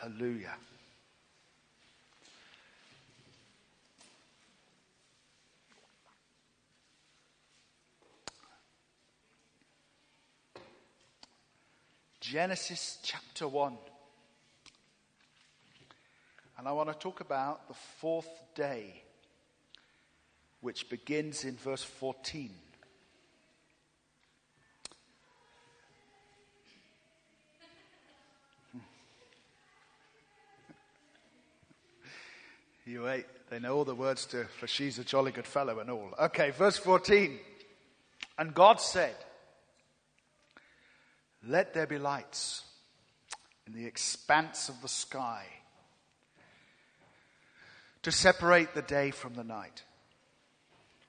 Hallelujah. 0.00 0.54
Genesis 12.18 12.98
chapter 13.02 13.46
1. 13.46 13.76
And 16.56 16.66
I 16.66 16.72
want 16.72 16.88
to 16.88 16.94
talk 16.94 17.20
about 17.20 17.68
the 17.68 17.74
fourth 17.74 18.26
day, 18.54 19.02
which 20.62 20.88
begins 20.88 21.44
in 21.44 21.56
verse 21.56 21.82
14. 21.82 22.50
You 32.86 33.02
wait. 33.02 33.26
They 33.50 33.58
know 33.58 33.76
all 33.76 33.84
the 33.84 33.94
words 33.94 34.26
to, 34.26 34.44
for 34.44 34.66
she's 34.66 34.98
a 34.98 35.04
jolly 35.04 35.32
good 35.32 35.46
fellow 35.46 35.80
and 35.80 35.90
all. 35.90 36.10
Okay, 36.18 36.50
verse 36.50 36.76
14. 36.76 37.38
And 38.38 38.54
God 38.54 38.80
said, 38.80 39.14
Let 41.46 41.74
there 41.74 41.86
be 41.86 41.98
lights 41.98 42.62
in 43.66 43.74
the 43.74 43.86
expanse 43.86 44.68
of 44.68 44.80
the 44.80 44.88
sky 44.88 45.44
to 48.02 48.10
separate 48.10 48.74
the 48.74 48.82
day 48.82 49.10
from 49.10 49.34
the 49.34 49.44
night. 49.44 49.82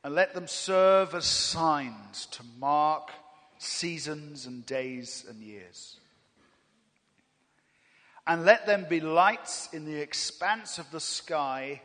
And 0.04 0.16
let 0.16 0.34
them 0.34 0.48
serve 0.48 1.16
as 1.16 1.26
signs 1.26 2.26
to 2.32 2.44
mark 2.60 3.12
seasons 3.60 4.46
and 4.46 4.66
days 4.66 5.26
and 5.30 5.42
years. 5.42 6.01
And 8.28 8.46
let 8.46 8.66
them 8.66 8.86
be 8.88 9.00
lights 9.00 9.70
in 9.74 9.86
the 9.86 10.00
expanse 10.00 10.78
of 10.78 10.90
the 10.92 11.00
sky 11.00 11.82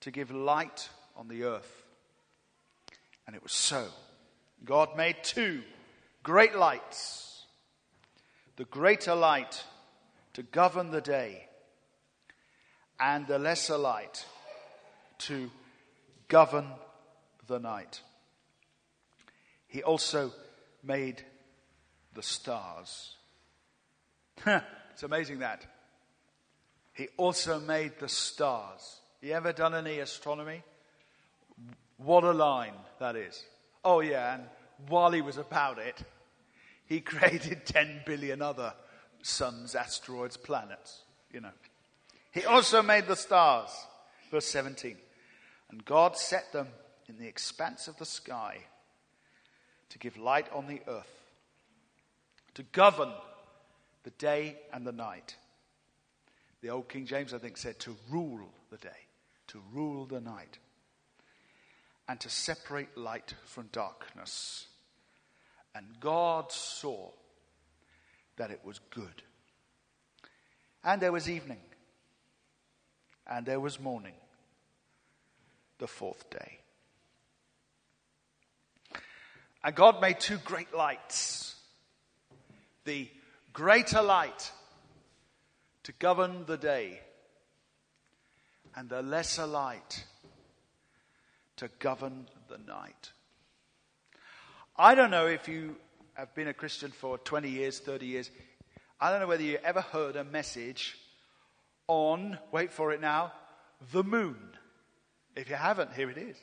to 0.00 0.10
give 0.10 0.30
light 0.30 0.88
on 1.16 1.28
the 1.28 1.44
earth. 1.44 1.84
And 3.26 3.36
it 3.36 3.42
was 3.42 3.52
so. 3.52 3.86
God 4.64 4.96
made 4.96 5.16
two 5.22 5.62
great 6.22 6.56
lights 6.56 7.26
the 8.56 8.64
greater 8.64 9.14
light 9.14 9.64
to 10.32 10.42
govern 10.42 10.90
the 10.90 11.00
day, 11.00 11.46
and 12.98 13.26
the 13.26 13.38
lesser 13.38 13.76
light 13.76 14.24
to 15.18 15.50
govern 16.28 16.66
the 17.46 17.58
night. 17.58 18.00
He 19.68 19.82
also 19.82 20.32
made 20.82 21.22
the 22.14 22.22
stars. 22.22 23.14
it's 24.96 25.02
amazing 25.02 25.40
that. 25.40 25.62
He 26.94 27.08
also 27.18 27.60
made 27.60 27.98
the 28.00 28.08
stars. 28.08 29.02
You 29.20 29.34
ever 29.34 29.52
done 29.52 29.74
any 29.74 29.98
astronomy? 29.98 30.62
What 31.98 32.24
a 32.24 32.32
line 32.32 32.72
that 32.98 33.14
is. 33.14 33.44
Oh, 33.84 34.00
yeah, 34.00 34.36
and 34.36 34.44
while 34.88 35.10
he 35.10 35.20
was 35.20 35.36
about 35.36 35.78
it, 35.78 35.98
he 36.86 37.00
created 37.02 37.66
10 37.66 38.04
billion 38.06 38.40
other 38.40 38.72
suns, 39.20 39.74
asteroids, 39.74 40.38
planets, 40.38 41.02
you 41.30 41.42
know. 41.42 41.52
He 42.32 42.46
also 42.46 42.82
made 42.82 43.06
the 43.06 43.16
stars. 43.16 43.68
Verse 44.30 44.46
17. 44.46 44.96
And 45.72 45.84
God 45.84 46.16
set 46.16 46.54
them 46.54 46.68
in 47.06 47.18
the 47.18 47.28
expanse 47.28 47.86
of 47.86 47.98
the 47.98 48.06
sky 48.06 48.60
to 49.90 49.98
give 49.98 50.16
light 50.16 50.46
on 50.54 50.66
the 50.66 50.80
earth, 50.88 51.20
to 52.54 52.62
govern 52.62 53.12
the 54.06 54.10
day 54.10 54.56
and 54.72 54.86
the 54.86 54.92
night. 54.92 55.34
The 56.62 56.70
old 56.70 56.88
King 56.88 57.06
James, 57.06 57.34
I 57.34 57.38
think, 57.38 57.56
said 57.56 57.80
to 57.80 57.96
rule 58.08 58.48
the 58.70 58.76
day, 58.76 59.08
to 59.48 59.60
rule 59.72 60.06
the 60.06 60.20
night, 60.20 60.58
and 62.08 62.20
to 62.20 62.30
separate 62.30 62.96
light 62.96 63.34
from 63.46 63.68
darkness. 63.72 64.68
And 65.74 65.86
God 65.98 66.52
saw 66.52 67.10
that 68.36 68.52
it 68.52 68.60
was 68.64 68.78
good. 68.90 69.24
And 70.84 71.02
there 71.02 71.10
was 71.10 71.28
evening, 71.28 71.60
and 73.26 73.44
there 73.44 73.58
was 73.58 73.80
morning, 73.80 74.14
the 75.78 75.88
fourth 75.88 76.30
day. 76.30 76.60
And 79.64 79.74
God 79.74 80.00
made 80.00 80.20
two 80.20 80.38
great 80.38 80.72
lights 80.72 81.56
the 82.84 83.08
greater 83.56 84.02
light 84.02 84.52
to 85.82 85.90
govern 85.92 86.44
the 86.44 86.58
day, 86.58 87.00
and 88.76 88.90
the 88.90 89.00
lesser 89.00 89.46
light 89.46 90.04
to 91.56 91.70
govern 91.78 92.28
the 92.50 92.58
night. 92.58 93.12
I 94.76 94.94
don't 94.94 95.10
know 95.10 95.26
if 95.26 95.48
you 95.48 95.76
have 96.12 96.34
been 96.34 96.48
a 96.48 96.52
Christian 96.52 96.90
for 96.90 97.16
20 97.16 97.48
years, 97.48 97.78
30 97.78 98.04
years. 98.04 98.30
I 99.00 99.10
don't 99.10 99.20
know 99.20 99.26
whether 99.26 99.42
you 99.42 99.56
ever 99.64 99.80
heard 99.80 100.16
a 100.16 100.24
message 100.24 100.98
on, 101.88 102.38
wait 102.52 102.70
for 102.70 102.92
it 102.92 103.00
now, 103.00 103.32
the 103.90 104.04
moon. 104.04 104.36
If 105.34 105.48
you 105.48 105.56
haven't, 105.56 105.94
here 105.94 106.10
it 106.10 106.18
is. 106.18 106.36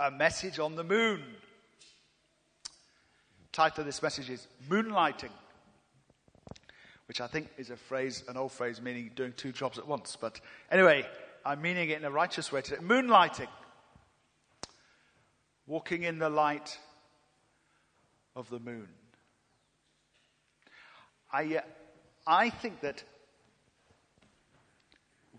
A 0.00 0.10
message 0.10 0.58
on 0.58 0.74
the 0.74 0.84
moon. 0.84 1.22
Title 3.52 3.82
of 3.82 3.86
this 3.86 4.02
message 4.02 4.30
is 4.30 4.46
Moonlighting, 4.70 5.32
which 7.10 7.20
I 7.20 7.26
think 7.26 7.48
is 7.58 7.70
a 7.70 7.76
phrase, 7.76 8.22
an 8.28 8.36
old 8.36 8.52
phrase 8.52 8.80
meaning 8.80 9.10
doing 9.16 9.32
two 9.36 9.50
jobs 9.50 9.78
at 9.78 9.88
once. 9.88 10.16
But 10.20 10.40
anyway, 10.70 11.04
I'm 11.44 11.60
meaning 11.60 11.90
it 11.90 11.98
in 11.98 12.04
a 12.04 12.10
righteous 12.10 12.52
way 12.52 12.62
today. 12.62 12.80
Moonlighting. 12.80 13.48
Walking 15.66 16.04
in 16.04 16.20
the 16.20 16.30
light 16.30 16.78
of 18.36 18.48
the 18.48 18.60
moon. 18.60 18.86
I, 21.32 21.56
uh, 21.56 21.60
I 22.28 22.48
think 22.48 22.80
that 22.82 23.02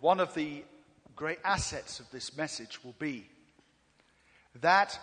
one 0.02 0.20
of 0.20 0.34
the 0.34 0.66
great 1.16 1.40
assets 1.46 2.02
of 2.02 2.12
this 2.12 2.36
message 2.36 2.84
will 2.84 2.96
be 3.00 3.30
that 4.60 5.00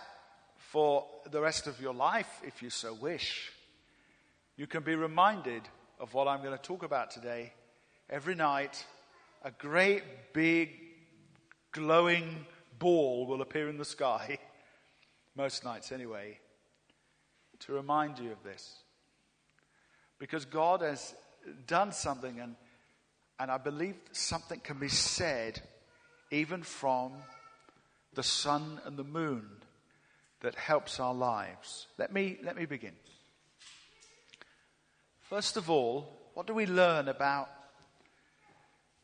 for 0.55 1.07
the 1.31 1.41
rest 1.41 1.65
of 1.65 1.81
your 1.81 1.95
life, 1.95 2.29
if 2.45 2.61
you 2.61 2.69
so 2.69 2.93
wish, 2.93 3.51
you 4.55 4.67
can 4.67 4.83
be 4.83 4.93
reminded 4.93 5.63
of 5.99 6.13
what 6.13 6.27
I'm 6.27 6.41
going 6.41 6.57
to 6.57 6.63
talk 6.63 6.83
about 6.83 7.11
today. 7.11 7.51
Every 8.09 8.35
night, 8.35 8.85
a 9.43 9.51
great 9.51 10.03
big 10.33 10.69
glowing 11.71 12.45
ball 12.77 13.27
will 13.27 13.41
appear 13.41 13.69
in 13.69 13.77
the 13.77 13.85
sky, 13.85 14.39
most 15.35 15.63
nights 15.63 15.91
anyway, 15.91 16.39
to 17.59 17.73
remind 17.73 18.19
you 18.19 18.31
of 18.31 18.41
this. 18.43 18.77
Because 20.17 20.45
God 20.45 20.81
has 20.81 21.13
done 21.67 21.91
something, 21.91 22.39
and, 22.39 22.55
and 23.39 23.51
I 23.51 23.57
believe 23.57 23.95
something 24.11 24.59
can 24.59 24.79
be 24.79 24.89
said 24.89 25.61
even 26.31 26.63
from 26.63 27.13
the 28.13 28.23
sun 28.23 28.79
and 28.85 28.97
the 28.97 29.03
moon 29.03 29.45
that 30.41 30.55
helps 30.55 30.99
our 30.99 31.13
lives. 31.13 31.87
Let 31.97 32.13
me, 32.13 32.37
let 32.43 32.55
me 32.55 32.65
begin. 32.65 32.93
First 35.29 35.57
of 35.57 35.69
all, 35.69 36.07
what 36.33 36.47
do 36.47 36.55
we 36.55 36.65
learn 36.65 37.07
about 37.07 37.49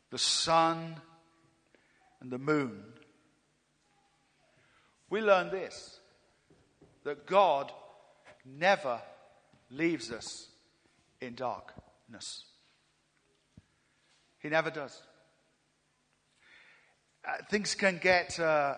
the 0.09 0.17
sun 0.17 0.95
and 2.19 2.31
the 2.31 2.39
moon? 2.39 2.83
We 5.07 5.21
learn 5.21 5.51
this 5.51 5.99
that 7.03 7.27
God 7.27 7.71
never 8.43 8.99
leaves 9.69 10.11
us 10.11 10.49
in 11.21 11.35
darkness. 11.35 12.45
He 14.39 14.49
never 14.49 14.71
does. 14.71 14.99
Uh, 17.23 17.43
things 17.51 17.75
can 17.75 17.99
get 17.99 18.39
uh, 18.39 18.77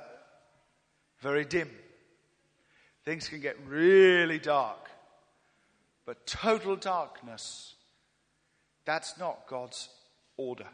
very 1.21 1.45
dim. 1.45 1.69
Things 3.05 3.29
can 3.29 3.39
get 3.39 3.55
really 3.65 4.39
dark. 4.39 4.89
But 6.07 6.25
total 6.25 6.77
darkness, 6.77 7.75
that's 8.85 9.19
not 9.19 9.45
God's 9.47 9.89
order. 10.37 10.67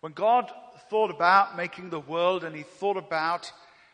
When 0.00 0.12
God 0.12 0.50
thought 0.90 1.10
about 1.12 1.56
making 1.56 1.88
the 1.88 2.00
world 2.00 2.42
and 2.42 2.54
he 2.54 2.64
thought 2.64 2.96
about 2.96 3.52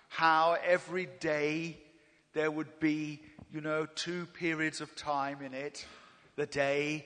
how 0.08 0.56
every 0.64 1.06
day 1.20 1.76
there 2.32 2.50
would 2.50 2.80
be, 2.80 3.20
you 3.52 3.60
know, 3.60 3.84
two 3.84 4.24
periods 4.26 4.80
of 4.80 4.96
time 4.96 5.42
in 5.42 5.52
it 5.52 5.84
the 6.36 6.46
day 6.46 7.04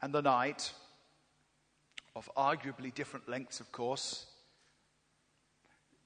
and 0.00 0.12
the 0.14 0.22
night, 0.22 0.72
of 2.16 2.30
arguably 2.34 2.92
different 2.94 3.28
lengths, 3.28 3.60
of 3.60 3.70
course. 3.72 4.24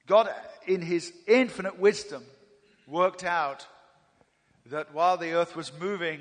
God, 0.08 0.28
in 0.66 0.82
his 0.82 1.12
infinite 1.28 1.78
wisdom, 1.78 2.24
worked 2.88 3.22
out 3.22 3.66
that 4.66 4.94
while 4.94 5.16
the 5.16 5.32
earth 5.32 5.54
was 5.54 5.72
moving, 5.78 6.20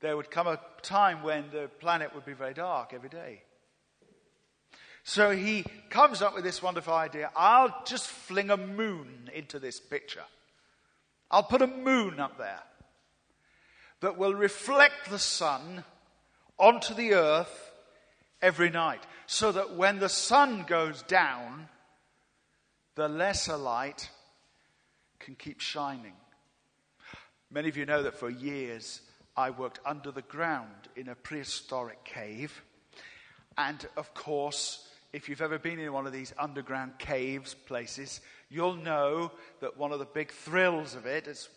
there 0.00 0.16
would 0.16 0.30
come 0.30 0.46
a 0.46 0.60
time 0.82 1.22
when 1.22 1.50
the 1.50 1.70
planet 1.80 2.14
would 2.14 2.24
be 2.24 2.32
very 2.32 2.54
dark 2.54 2.92
every 2.92 3.08
day. 3.08 3.42
So 5.04 5.30
he 5.30 5.64
comes 5.90 6.22
up 6.22 6.34
with 6.34 6.44
this 6.44 6.62
wonderful 6.62 6.94
idea 6.94 7.30
I'll 7.36 7.74
just 7.84 8.06
fling 8.06 8.50
a 8.50 8.56
moon 8.56 9.30
into 9.34 9.58
this 9.58 9.78
picture. 9.78 10.24
I'll 11.30 11.42
put 11.42 11.62
a 11.62 11.66
moon 11.66 12.20
up 12.20 12.38
there 12.38 12.62
that 14.00 14.18
will 14.18 14.34
reflect 14.34 15.10
the 15.10 15.18
sun 15.18 15.84
onto 16.58 16.94
the 16.94 17.14
earth 17.14 17.72
every 18.42 18.70
night. 18.70 19.02
So 19.26 19.52
that 19.52 19.74
when 19.76 19.98
the 19.98 20.08
sun 20.08 20.64
goes 20.68 21.02
down, 21.02 21.68
the 22.94 23.08
lesser 23.08 23.56
light 23.56 24.10
can 25.18 25.34
keep 25.34 25.60
shining. 25.60 26.12
Many 27.54 27.68
of 27.68 27.76
you 27.76 27.86
know 27.86 28.02
that 28.02 28.18
for 28.18 28.28
years 28.28 29.00
I 29.36 29.50
worked 29.50 29.78
under 29.86 30.10
the 30.10 30.22
ground 30.22 30.88
in 30.96 31.08
a 31.08 31.14
prehistoric 31.14 32.02
cave. 32.02 32.64
And 33.56 33.86
of 33.96 34.12
course, 34.12 34.88
if 35.12 35.28
you've 35.28 35.40
ever 35.40 35.60
been 35.60 35.78
in 35.78 35.92
one 35.92 36.04
of 36.04 36.12
these 36.12 36.34
underground 36.36 36.98
caves 36.98 37.54
places, 37.54 38.20
you'll 38.50 38.74
know 38.74 39.30
that 39.60 39.76
one 39.76 39.92
of 39.92 40.00
the 40.00 40.04
big 40.04 40.32
thrills 40.32 40.96
of 40.96 41.06
it, 41.06 41.28
it 41.28 41.30
is 41.30 41.48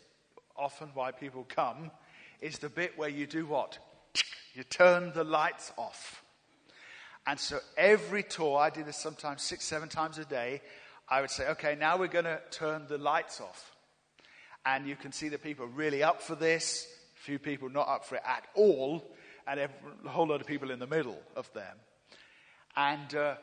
often 0.55 0.89
why 0.93 1.09
people 1.09 1.47
come 1.49 1.89
is 2.41 2.59
the 2.59 2.69
bit 2.69 2.95
where 2.95 3.09
you 3.09 3.25
do 3.25 3.47
what? 3.47 3.79
You 4.53 4.61
turn 4.61 5.13
the 5.15 5.23
lights 5.23 5.73
off. 5.77 6.23
And 7.25 7.39
so 7.39 7.57
every 7.75 8.21
tour, 8.21 8.59
I 8.59 8.69
do 8.69 8.83
this 8.83 8.97
sometimes 8.97 9.41
six, 9.41 9.65
seven 9.65 9.89
times 9.89 10.19
a 10.19 10.25
day, 10.25 10.61
I 11.09 11.21
would 11.21 11.31
say, 11.31 11.47
okay, 11.49 11.75
now 11.75 11.97
we're 11.97 12.05
going 12.05 12.25
to 12.25 12.39
turn 12.51 12.85
the 12.87 12.99
lights 12.99 13.41
off. 13.41 13.71
And 14.67 14.85
you 14.85 14.97
can 14.97 15.13
see 15.13 15.29
that 15.29 15.41
people 15.41 15.63
are 15.63 15.69
really 15.69 16.03
up 16.03 16.21
for 16.21 16.35
this, 16.35 16.85
a 17.15 17.19
few 17.21 17.39
people 17.39 17.69
not 17.69 17.87
up 17.87 18.03
for 18.03 18.15
it 18.15 18.23
at 18.25 18.43
all, 18.53 19.15
and 19.47 19.61
a 19.61 20.09
whole 20.09 20.27
lot 20.27 20.41
of 20.41 20.47
people 20.47 20.71
in 20.71 20.79
the 20.79 20.87
middle 20.87 21.17
of 21.37 21.51
them. 21.53 21.77
And, 22.75 23.15
uh, 23.15 23.35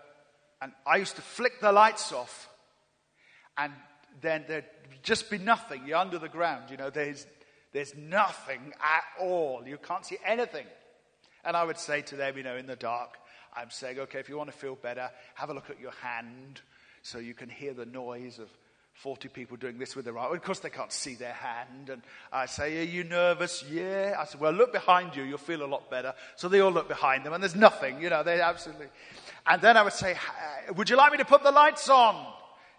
and 0.61 0.73
I 0.87 0.97
used 0.99 1.17
to 1.17 1.23
flick 1.23 1.62
the 1.62 1.73
lights 1.73 2.12
off, 2.12 2.50
and 3.56 3.73
then 4.21 4.44
there'd 4.47 4.67
just 5.03 5.31
be 5.31 5.38
nothing. 5.38 5.87
You're 5.87 5.97
under 5.97 6.19
the 6.19 6.29
ground, 6.29 6.71
you 6.71 6.76
know, 6.76 6.91
there's, 6.91 7.27
there's 7.73 7.94
nothing 7.94 8.75
at 8.82 9.05
all. 9.19 9.62
You 9.67 9.79
can't 9.79 10.05
see 10.05 10.19
anything. 10.27 10.67
And 11.43 11.56
I 11.56 11.65
would 11.65 11.79
say 11.79 12.03
to 12.03 12.17
them, 12.17 12.37
you 12.37 12.43
know, 12.43 12.56
in 12.56 12.67
the 12.67 12.77
dark, 12.77 13.17
I'm 13.56 13.70
saying, 13.70 13.99
okay, 13.99 14.19
if 14.19 14.29
you 14.29 14.37
want 14.37 14.53
to 14.53 14.56
feel 14.56 14.75
better, 14.75 15.11
have 15.37 15.49
a 15.49 15.55
look 15.55 15.70
at 15.70 15.81
your 15.81 15.93
hand 16.03 16.61
so 17.00 17.19
you 17.19 17.32
can 17.32 17.49
hear 17.49 17.73
the 17.73 17.87
noise 17.87 18.38
of 18.38 18.50
40 18.94 19.29
people 19.29 19.56
doing 19.56 19.79
this 19.79 19.96
with 19.96 20.05
their 20.05 20.14
right. 20.14 20.32
Of 20.32 20.43
course, 20.43 20.61
they 20.61 20.70
can't 20.70 20.93
see 20.93 21.14
their 21.14 21.32
hand. 21.32 21.91
And 21.91 22.02
I 22.32 22.46
say, 22.46 22.81
Are 22.81 22.85
you 22.85 23.05
nervous? 23.05 23.64
Yeah. 23.70 24.17
I 24.19 24.25
said, 24.25 24.41
Well, 24.41 24.52
look 24.52 24.73
behind 24.73 25.17
you. 25.17 25.25
You'll 25.25 25.38
feel 25.38 25.64
a 25.64 25.67
lot 25.67 25.91
better. 25.91 26.14
So 26.37 26.49
they 26.49 26.61
all 26.61 26.70
look 26.70 26.88
behind 26.88 27.25
them, 27.25 27.32
and 27.32 27.43
there's 27.43 27.56
nothing. 27.56 28.00
You 28.00 28.11
know, 28.11 28.23
they 28.23 28.41
absolutely. 28.41 28.87
And 29.46 29.61
then 29.61 29.76
I 29.76 29.82
would 29.82 29.93
say, 29.93 30.17
Would 30.76 30.88
you 30.88 30.96
like 30.96 31.12
me 31.12 31.19
to 31.19 31.25
put 31.25 31.43
the 31.43 31.50
lights 31.50 31.88
on? 31.88 32.26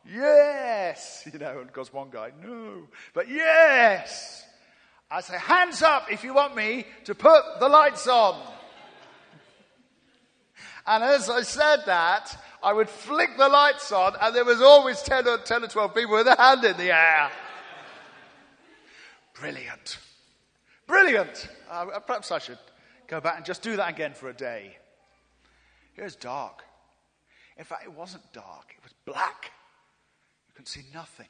Yes. 0.09 1.27
You 1.33 1.39
know, 1.39 1.59
and 1.59 1.67
of 1.67 1.73
course, 1.73 1.91
one 1.91 2.09
guy, 2.09 2.31
No. 2.41 2.87
But 3.13 3.29
yes. 3.29 4.43
I 5.11 5.21
say, 5.21 5.37
Hands 5.37 5.81
up 5.81 6.11
if 6.11 6.23
you 6.23 6.33
want 6.33 6.55
me 6.55 6.85
to 7.05 7.13
put 7.13 7.43
the 7.59 7.67
lights 7.67 8.07
on. 8.07 8.41
And 10.87 11.03
as 11.03 11.29
I 11.29 11.41
said 11.41 11.83
that, 11.87 12.39
I 12.61 12.73
would 12.73 12.89
flick 12.89 13.37
the 13.37 13.49
lights 13.49 13.91
on, 13.91 14.13
and 14.21 14.35
there 14.35 14.45
was 14.45 14.61
always 14.61 15.01
10 15.01 15.27
or, 15.27 15.37
10 15.39 15.63
or 15.63 15.67
12 15.67 15.95
people 15.95 16.15
with 16.15 16.27
a 16.27 16.35
hand 16.35 16.63
in 16.63 16.77
the 16.77 16.95
air. 16.95 17.31
Brilliant. 19.33 19.97
Brilliant. 20.87 21.49
Uh, 21.69 21.99
perhaps 21.99 22.31
I 22.31 22.39
should 22.39 22.59
go 23.07 23.19
back 23.19 23.37
and 23.37 23.45
just 23.45 23.61
do 23.61 23.75
that 23.77 23.89
again 23.89 24.13
for 24.13 24.29
a 24.29 24.33
day. 24.33 24.77
It 25.95 26.03
was 26.03 26.15
dark. 26.15 26.63
In 27.57 27.63
fact, 27.63 27.85
it 27.85 27.93
wasn't 27.93 28.23
dark, 28.33 28.73
it 28.77 28.83
was 28.83 28.93
black. 29.05 29.51
You 30.47 30.53
could 30.55 30.67
see 30.67 30.83
nothing. 30.93 31.27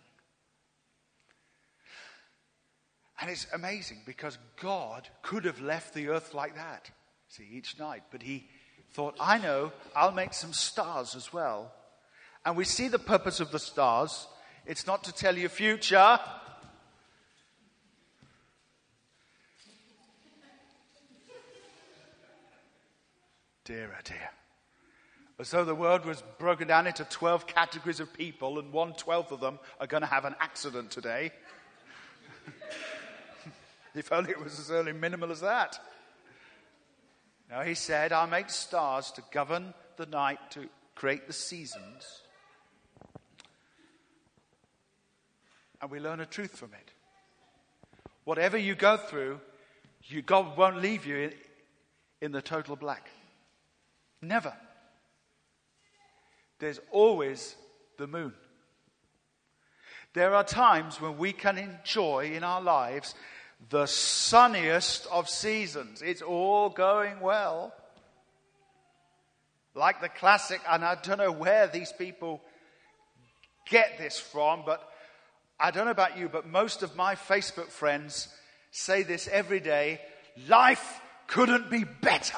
And 3.21 3.29
it's 3.29 3.47
amazing 3.53 4.01
because 4.05 4.37
God 4.61 5.07
could 5.21 5.45
have 5.45 5.61
left 5.61 5.93
the 5.93 6.09
earth 6.09 6.33
like 6.33 6.55
that, 6.55 6.89
see, 7.29 7.47
each 7.49 7.79
night, 7.79 8.03
but 8.11 8.21
He 8.21 8.49
thought, 8.95 9.17
I 9.19 9.37
know, 9.37 9.73
I'll 9.93 10.13
make 10.13 10.33
some 10.33 10.53
stars 10.53 11.15
as 11.15 11.33
well. 11.33 11.73
And 12.45 12.55
we 12.55 12.63
see 12.63 12.87
the 12.87 12.97
purpose 12.97 13.41
of 13.41 13.51
the 13.51 13.59
stars. 13.59 14.25
It's 14.65 14.87
not 14.87 15.03
to 15.03 15.11
tell 15.11 15.37
you 15.37 15.49
future. 15.49 16.17
Dear, 23.65 23.91
oh 23.93 24.01
dear. 24.05 24.29
As 25.39 25.51
though 25.51 25.65
the 25.65 25.75
world 25.75 26.05
was 26.05 26.23
broken 26.39 26.69
down 26.69 26.87
into 26.87 27.03
12 27.03 27.47
categories 27.47 27.99
of 27.99 28.13
people, 28.13 28.59
and 28.59 28.71
one 28.71 28.93
twelfth 28.93 29.33
of 29.33 29.41
them 29.41 29.59
are 29.81 29.87
going 29.87 30.01
to 30.01 30.07
have 30.07 30.23
an 30.23 30.35
accident 30.39 30.91
today. 30.91 31.33
if 33.93 34.09
only 34.13 34.31
it 34.31 34.41
was 34.41 34.57
as 34.57 34.71
early 34.71 34.93
minimal 34.93 35.31
as 35.31 35.41
that. 35.41 35.79
Now 37.49 37.61
he 37.61 37.75
said, 37.75 38.11
I'll 38.11 38.27
make 38.27 38.49
stars 38.49 39.11
to 39.11 39.23
govern 39.31 39.73
the 39.97 40.05
night, 40.05 40.39
to 40.51 40.67
create 40.95 41.27
the 41.27 41.33
seasons. 41.33 42.21
And 45.81 45.91
we 45.91 45.99
learn 45.99 46.19
a 46.19 46.25
truth 46.25 46.57
from 46.57 46.73
it. 46.73 46.91
Whatever 48.23 48.57
you 48.57 48.73
go 48.73 48.97
through, 48.97 49.39
you, 50.03 50.21
God 50.21 50.57
won't 50.57 50.81
leave 50.81 51.05
you 51.05 51.17
in, 51.17 51.33
in 52.21 52.31
the 52.31 52.41
total 52.41 52.75
black. 52.75 53.09
Never. 54.21 54.53
There's 56.59 56.79
always 56.91 57.55
the 57.97 58.07
moon. 58.07 58.33
There 60.13 60.33
are 60.33 60.43
times 60.43 61.01
when 61.01 61.17
we 61.17 61.33
can 61.33 61.57
enjoy 61.57 62.31
in 62.33 62.43
our 62.43 62.61
lives 62.61 63.15
the 63.69 63.85
sunniest 63.85 65.07
of 65.11 65.29
seasons. 65.29 66.01
It's 66.01 66.21
all 66.21 66.69
going 66.69 67.19
well. 67.19 67.73
Like 69.73 70.01
the 70.01 70.09
classic, 70.09 70.61
and 70.69 70.85
I 70.85 70.95
don't 70.95 71.17
know 71.17 71.31
where 71.31 71.67
these 71.67 71.91
people 71.91 72.41
get 73.69 73.97
this 73.97 74.17
from, 74.17 74.63
but 74.65 74.87
I 75.59 75.71
don't 75.71 75.85
know 75.85 75.91
about 75.91 76.17
you, 76.17 76.29
but 76.29 76.47
most 76.47 76.83
of 76.83 76.95
my 76.95 77.15
Facebook 77.15 77.67
friends 77.67 78.29
say 78.71 79.03
this 79.03 79.27
every 79.27 79.59
day 79.59 80.01
life 80.47 81.01
couldn't 81.27 81.69
be 81.69 81.83
better. 81.83 82.37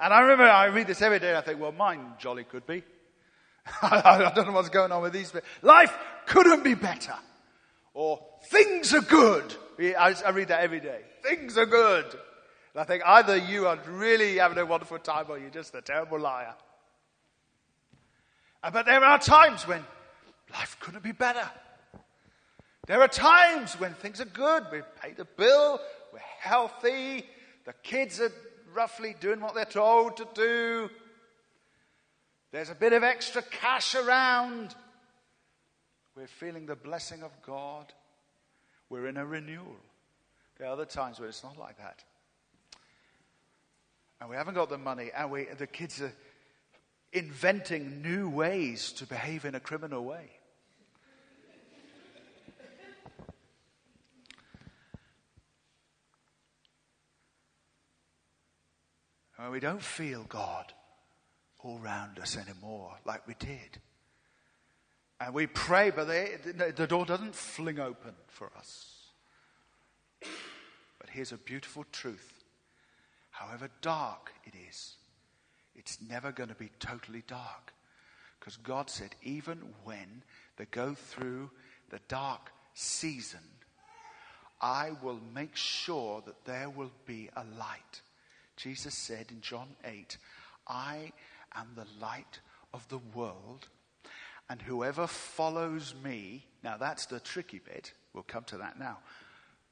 And 0.00 0.12
I 0.12 0.20
remember 0.20 0.44
I 0.44 0.66
read 0.66 0.86
this 0.86 1.02
every 1.02 1.18
day 1.18 1.28
and 1.28 1.38
I 1.38 1.40
think, 1.40 1.60
well, 1.60 1.72
mine 1.72 2.14
jolly 2.18 2.44
could 2.44 2.66
be. 2.66 2.82
I 3.82 4.32
don't 4.34 4.46
know 4.46 4.52
what's 4.52 4.68
going 4.68 4.92
on 4.92 5.02
with 5.02 5.12
these. 5.12 5.30
But 5.30 5.44
life 5.62 5.96
couldn't 6.26 6.64
be 6.64 6.74
better. 6.74 7.14
Or 7.94 8.20
things 8.48 8.92
are 8.92 9.00
good. 9.00 9.54
I, 9.78 10.14
I 10.24 10.30
read 10.30 10.48
that 10.48 10.60
every 10.60 10.80
day. 10.80 11.00
Things 11.22 11.58
are 11.58 11.66
good. 11.66 12.04
And 12.04 12.80
I 12.80 12.84
think 12.84 13.02
either 13.06 13.36
you 13.36 13.66
are 13.66 13.78
really 13.88 14.36
having 14.36 14.58
a 14.58 14.66
wonderful 14.66 14.98
time 14.98 15.26
or 15.28 15.38
you're 15.38 15.50
just 15.50 15.74
a 15.74 15.82
terrible 15.82 16.18
liar. 16.18 16.54
Uh, 18.62 18.70
but 18.70 18.86
there 18.86 19.04
are 19.04 19.18
times 19.18 19.66
when 19.66 19.84
life 20.52 20.76
couldn't 20.80 21.02
be 21.02 21.12
better. 21.12 21.48
There 22.86 23.00
are 23.00 23.08
times 23.08 23.74
when 23.74 23.94
things 23.94 24.20
are 24.20 24.26
good. 24.26 24.64
We 24.70 24.80
pay 25.00 25.12
the 25.12 25.24
bill. 25.24 25.80
We're 26.12 26.18
healthy. 26.40 27.24
The 27.64 27.74
kids 27.82 28.20
are 28.20 28.32
roughly 28.74 29.14
doing 29.20 29.40
what 29.40 29.54
they're 29.54 29.64
told 29.64 30.16
to 30.18 30.28
do. 30.34 30.90
There's 32.52 32.70
a 32.70 32.74
bit 32.74 32.92
of 32.92 33.02
extra 33.02 33.42
cash 33.42 33.94
around. 33.94 34.74
We're 36.16 36.26
feeling 36.26 36.66
the 36.66 36.76
blessing 36.76 37.22
of 37.22 37.32
God. 37.42 37.92
We're 38.94 39.08
in 39.08 39.16
a 39.16 39.26
renewal. 39.26 39.74
There 40.56 40.68
are 40.68 40.72
other 40.72 40.84
times 40.84 41.18
where 41.18 41.28
it's 41.28 41.42
not 41.42 41.58
like 41.58 41.78
that. 41.78 42.04
And 44.20 44.30
we 44.30 44.36
haven't 44.36 44.54
got 44.54 44.68
the 44.68 44.78
money, 44.78 45.10
and 45.12 45.32
we, 45.32 45.46
the 45.58 45.66
kids 45.66 46.00
are 46.00 46.12
inventing 47.12 48.02
new 48.02 48.28
ways 48.28 48.92
to 48.92 49.04
behave 49.04 49.46
in 49.46 49.56
a 49.56 49.58
criminal 49.58 50.04
way. 50.04 50.30
And 59.38 59.50
we 59.50 59.58
don't 59.58 59.82
feel 59.82 60.22
God 60.28 60.72
all 61.58 61.80
around 61.82 62.20
us 62.20 62.36
anymore 62.36 62.92
like 63.04 63.26
we 63.26 63.34
did. 63.40 63.80
And 65.24 65.32
we 65.32 65.46
pray, 65.46 65.88
but 65.88 66.06
they, 66.06 66.36
the 66.76 66.86
door 66.86 67.06
doesn't 67.06 67.34
fling 67.34 67.80
open 67.80 68.12
for 68.26 68.50
us. 68.58 69.06
But 70.20 71.08
here's 71.10 71.32
a 71.32 71.38
beautiful 71.38 71.86
truth. 71.92 72.44
However 73.30 73.70
dark 73.80 74.34
it 74.44 74.52
is, 74.68 74.96
it's 75.74 75.98
never 76.10 76.30
going 76.30 76.50
to 76.50 76.54
be 76.54 76.70
totally 76.78 77.22
dark. 77.26 77.72
Because 78.38 78.58
God 78.58 78.90
said, 78.90 79.14
even 79.22 79.62
when 79.84 80.22
they 80.58 80.66
go 80.66 80.92
through 80.92 81.50
the 81.88 82.00
dark 82.06 82.50
season, 82.74 83.40
I 84.60 84.90
will 85.02 85.20
make 85.34 85.56
sure 85.56 86.22
that 86.26 86.44
there 86.44 86.68
will 86.68 86.92
be 87.06 87.30
a 87.34 87.44
light. 87.58 88.02
Jesus 88.58 88.94
said 88.94 89.28
in 89.30 89.40
John 89.40 89.68
8, 89.86 90.18
I 90.68 91.12
am 91.54 91.68
the 91.74 91.86
light 91.98 92.40
of 92.74 92.86
the 92.88 93.00
world, 93.14 93.68
and 94.48 94.60
whoever 94.60 95.06
follows 95.06 95.94
me, 96.02 96.44
now 96.62 96.76
that's 96.76 97.06
the 97.06 97.20
tricky 97.20 97.58
bit, 97.58 97.92
we'll 98.12 98.22
come 98.22 98.44
to 98.44 98.58
that 98.58 98.78
now. 98.78 98.98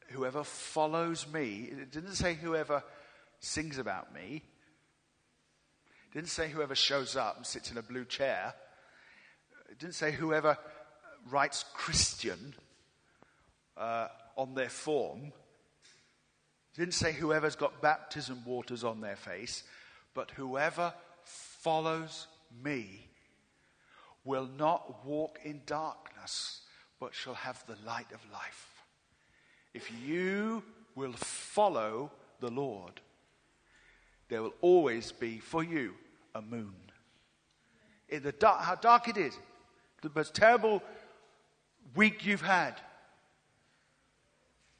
Whoever 0.08 0.44
follows 0.44 1.26
me, 1.32 1.68
it 1.70 1.90
didn't 1.90 2.14
say 2.14 2.34
whoever 2.34 2.82
sings 3.40 3.78
about 3.78 4.14
me, 4.14 4.42
it 6.06 6.14
didn't 6.14 6.30
say 6.30 6.48
whoever 6.48 6.74
shows 6.74 7.16
up 7.16 7.36
and 7.36 7.46
sits 7.46 7.70
in 7.70 7.78
a 7.78 7.82
blue 7.82 8.04
chair, 8.04 8.54
it 9.70 9.78
didn't 9.78 9.94
say 9.94 10.12
whoever 10.12 10.56
writes 11.30 11.64
Christian 11.74 12.54
uh, 13.76 14.08
on 14.36 14.54
their 14.54 14.68
form. 14.68 15.32
It 16.74 16.80
didn't 16.80 16.94
say 16.94 17.12
whoever's 17.12 17.56
got 17.56 17.82
baptism 17.82 18.42
waters 18.46 18.84
on 18.84 19.00
their 19.00 19.16
face, 19.16 19.64
but 20.14 20.30
whoever 20.32 20.92
follows 21.24 22.26
me 22.62 23.08
will 24.24 24.48
not 24.58 25.04
walk 25.04 25.38
in 25.44 25.62
darkness, 25.66 26.60
but 27.00 27.14
shall 27.14 27.34
have 27.34 27.64
the 27.66 27.76
light 27.84 28.10
of 28.12 28.20
life. 28.32 28.68
If 29.74 29.90
you 30.06 30.62
will 30.94 31.12
follow 31.12 32.10
the 32.40 32.50
Lord, 32.50 33.00
there 34.28 34.42
will 34.42 34.54
always 34.60 35.12
be 35.12 35.38
for 35.38 35.64
you 35.64 35.94
a 36.34 36.42
moon. 36.42 36.74
In 38.08 38.22
the 38.22 38.32
dark, 38.32 38.62
how 38.62 38.74
dark 38.74 39.08
it 39.08 39.16
is, 39.16 39.36
the 40.02 40.10
most 40.14 40.34
terrible 40.34 40.82
week 41.94 42.24
you've 42.26 42.42
had, 42.42 42.74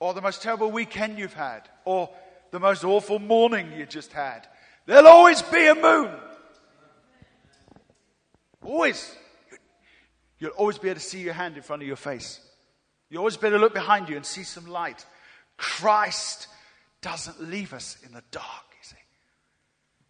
or 0.00 0.14
the 0.14 0.20
most 0.20 0.42
terrible 0.42 0.70
weekend 0.70 1.18
you've 1.18 1.34
had, 1.34 1.68
or 1.84 2.10
the 2.50 2.60
most 2.60 2.84
awful 2.84 3.18
morning 3.18 3.72
you 3.72 3.86
just 3.86 4.12
had, 4.12 4.46
there'll 4.86 5.06
always 5.06 5.42
be 5.42 5.66
a 5.66 5.74
moon. 5.74 6.10
Always. 8.64 9.16
You'll 10.42 10.50
always 10.50 10.76
be 10.76 10.88
able 10.88 10.98
to 10.98 11.06
see 11.06 11.20
your 11.20 11.34
hand 11.34 11.56
in 11.56 11.62
front 11.62 11.82
of 11.82 11.86
your 11.86 11.96
face. 11.96 12.40
You'll 13.08 13.20
always 13.20 13.36
be 13.36 13.46
able 13.46 13.58
to 13.58 13.62
look 13.62 13.74
behind 13.74 14.08
you 14.08 14.16
and 14.16 14.26
see 14.26 14.42
some 14.42 14.66
light. 14.66 15.06
Christ 15.56 16.48
doesn't 17.00 17.40
leave 17.48 17.72
us 17.72 17.96
in 18.04 18.12
the 18.12 18.24
dark, 18.32 18.64
you 18.72 18.82
see. 18.82 18.96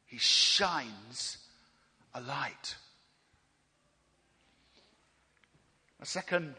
He 0.07 0.17
shines 0.17 1.37
a 2.15 2.23
light. 2.23 2.77
A 6.01 6.07
second 6.07 6.55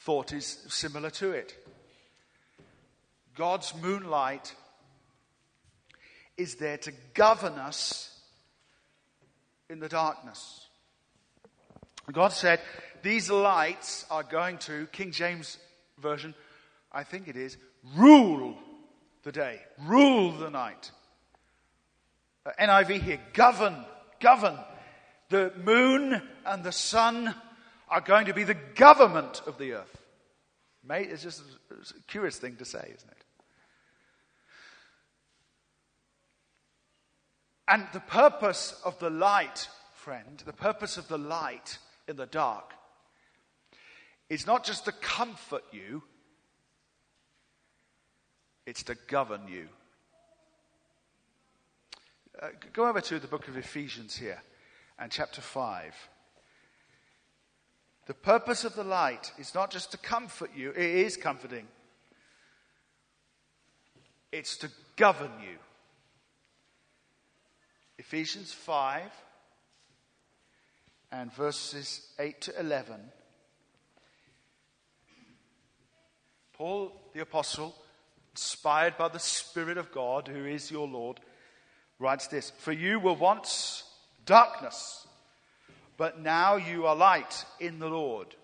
thought 0.00 0.34
is 0.34 0.66
similar 0.68 1.08
to 1.08 1.30
it. 1.30 1.56
God's 3.34 3.74
moonlight 3.80 4.54
is 6.36 6.56
there 6.56 6.76
to 6.76 6.92
govern 7.14 7.54
us 7.54 8.20
in 9.70 9.80
the 9.80 9.88
darkness. 9.88 10.66
God 12.12 12.32
said, 12.32 12.60
These 13.02 13.30
lights 13.30 14.04
are 14.10 14.22
going 14.22 14.58
to, 14.58 14.86
King 14.92 15.12
James 15.12 15.58
Version, 15.98 16.34
I 16.92 17.04
think 17.04 17.28
it 17.28 17.36
is, 17.36 17.56
rule 17.96 18.56
the 19.22 19.32
day, 19.32 19.60
rule 19.78 20.32
the 20.32 20.50
night. 20.50 20.90
Uh, 22.44 22.50
NIV 22.58 23.02
here, 23.02 23.20
govern, 23.32 23.76
govern. 24.20 24.58
The 25.28 25.52
moon 25.62 26.20
and 26.44 26.64
the 26.64 26.72
sun 26.72 27.34
are 27.88 28.00
going 28.00 28.26
to 28.26 28.34
be 28.34 28.44
the 28.44 28.56
government 28.74 29.42
of 29.46 29.58
the 29.58 29.74
earth. 29.74 29.96
It's 30.88 31.22
just 31.22 31.42
a 31.70 32.02
curious 32.08 32.38
thing 32.38 32.56
to 32.56 32.64
say, 32.64 32.92
isn't 32.96 33.10
it? 33.10 33.24
And 37.68 37.86
the 37.92 38.00
purpose 38.00 38.80
of 38.84 38.98
the 38.98 39.10
light, 39.10 39.68
friend, 39.94 40.42
the 40.44 40.52
purpose 40.52 40.96
of 40.96 41.06
the 41.06 41.18
light 41.18 41.78
in 42.08 42.16
the 42.16 42.26
dark 42.26 42.74
is 44.30 44.46
not 44.46 44.64
just 44.64 44.84
to 44.84 44.92
comfort 44.92 45.64
you, 45.72 46.02
it's 48.64 48.84
to 48.84 48.94
govern 49.08 49.42
you. 49.48 49.66
Uh, 52.40 52.48
go 52.72 52.88
over 52.88 53.00
to 53.00 53.18
the 53.18 53.26
book 53.26 53.48
of 53.48 53.56
Ephesians 53.56 54.16
here 54.16 54.40
and 54.98 55.10
chapter 55.10 55.40
5. 55.40 55.94
The 58.06 58.14
purpose 58.14 58.64
of 58.64 58.76
the 58.76 58.84
light 58.84 59.32
is 59.36 59.54
not 59.54 59.70
just 59.70 59.90
to 59.90 59.98
comfort 59.98 60.50
you, 60.56 60.70
it 60.70 60.78
is 60.78 61.16
comforting, 61.16 61.66
it's 64.30 64.56
to 64.58 64.70
govern 64.94 65.32
you. 65.42 65.58
Ephesians 67.98 68.52
5 68.52 69.02
and 71.12 71.32
verses 71.32 72.06
8 72.18 72.40
to 72.42 72.60
11. 72.60 73.00
Paul 76.60 76.92
the 77.14 77.22
Apostle, 77.22 77.74
inspired 78.32 78.98
by 78.98 79.08
the 79.08 79.18
Spirit 79.18 79.78
of 79.78 79.90
God, 79.90 80.28
who 80.28 80.44
is 80.44 80.70
your 80.70 80.86
Lord, 80.86 81.18
writes 81.98 82.26
this 82.26 82.50
For 82.50 82.70
you 82.70 83.00
were 83.00 83.14
once 83.14 83.82
darkness, 84.26 85.06
but 85.96 86.20
now 86.20 86.56
you 86.56 86.84
are 86.84 86.94
light 86.94 87.46
in 87.60 87.78
the 87.78 87.88
Lord. 87.88 88.36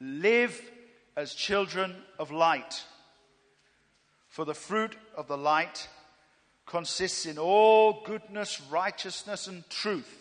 Live 0.00 0.60
as 1.16 1.32
children 1.32 1.96
of 2.18 2.30
light, 2.30 2.84
for 4.26 4.44
the 4.44 4.52
fruit 4.52 4.98
of 5.16 5.28
the 5.28 5.38
light 5.38 5.88
consists 6.66 7.24
in 7.24 7.38
all 7.38 8.02
goodness, 8.04 8.60
righteousness, 8.70 9.46
and 9.46 9.66
truth. 9.70 10.14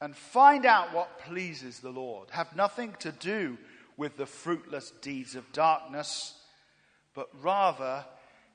And 0.00 0.14
find 0.14 0.64
out 0.66 0.94
what 0.94 1.18
pleases 1.18 1.80
the 1.80 1.90
Lord. 1.90 2.30
Have 2.30 2.54
nothing 2.54 2.94
to 3.00 3.10
do 3.10 3.58
with 3.96 4.16
the 4.16 4.26
fruitless 4.26 4.90
deeds 5.00 5.34
of 5.34 5.52
darkness, 5.52 6.34
but 7.14 7.28
rather 7.42 8.04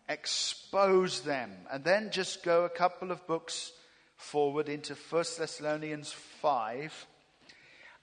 expose 0.09 1.21
them. 1.21 1.51
And 1.71 1.83
then 1.83 2.11
just 2.11 2.43
go 2.43 2.65
a 2.65 2.69
couple 2.69 3.11
of 3.11 3.25
books 3.27 3.71
forward 4.15 4.69
into 4.69 4.95
1 4.95 5.23
Thessalonians 5.37 6.11
5 6.11 7.07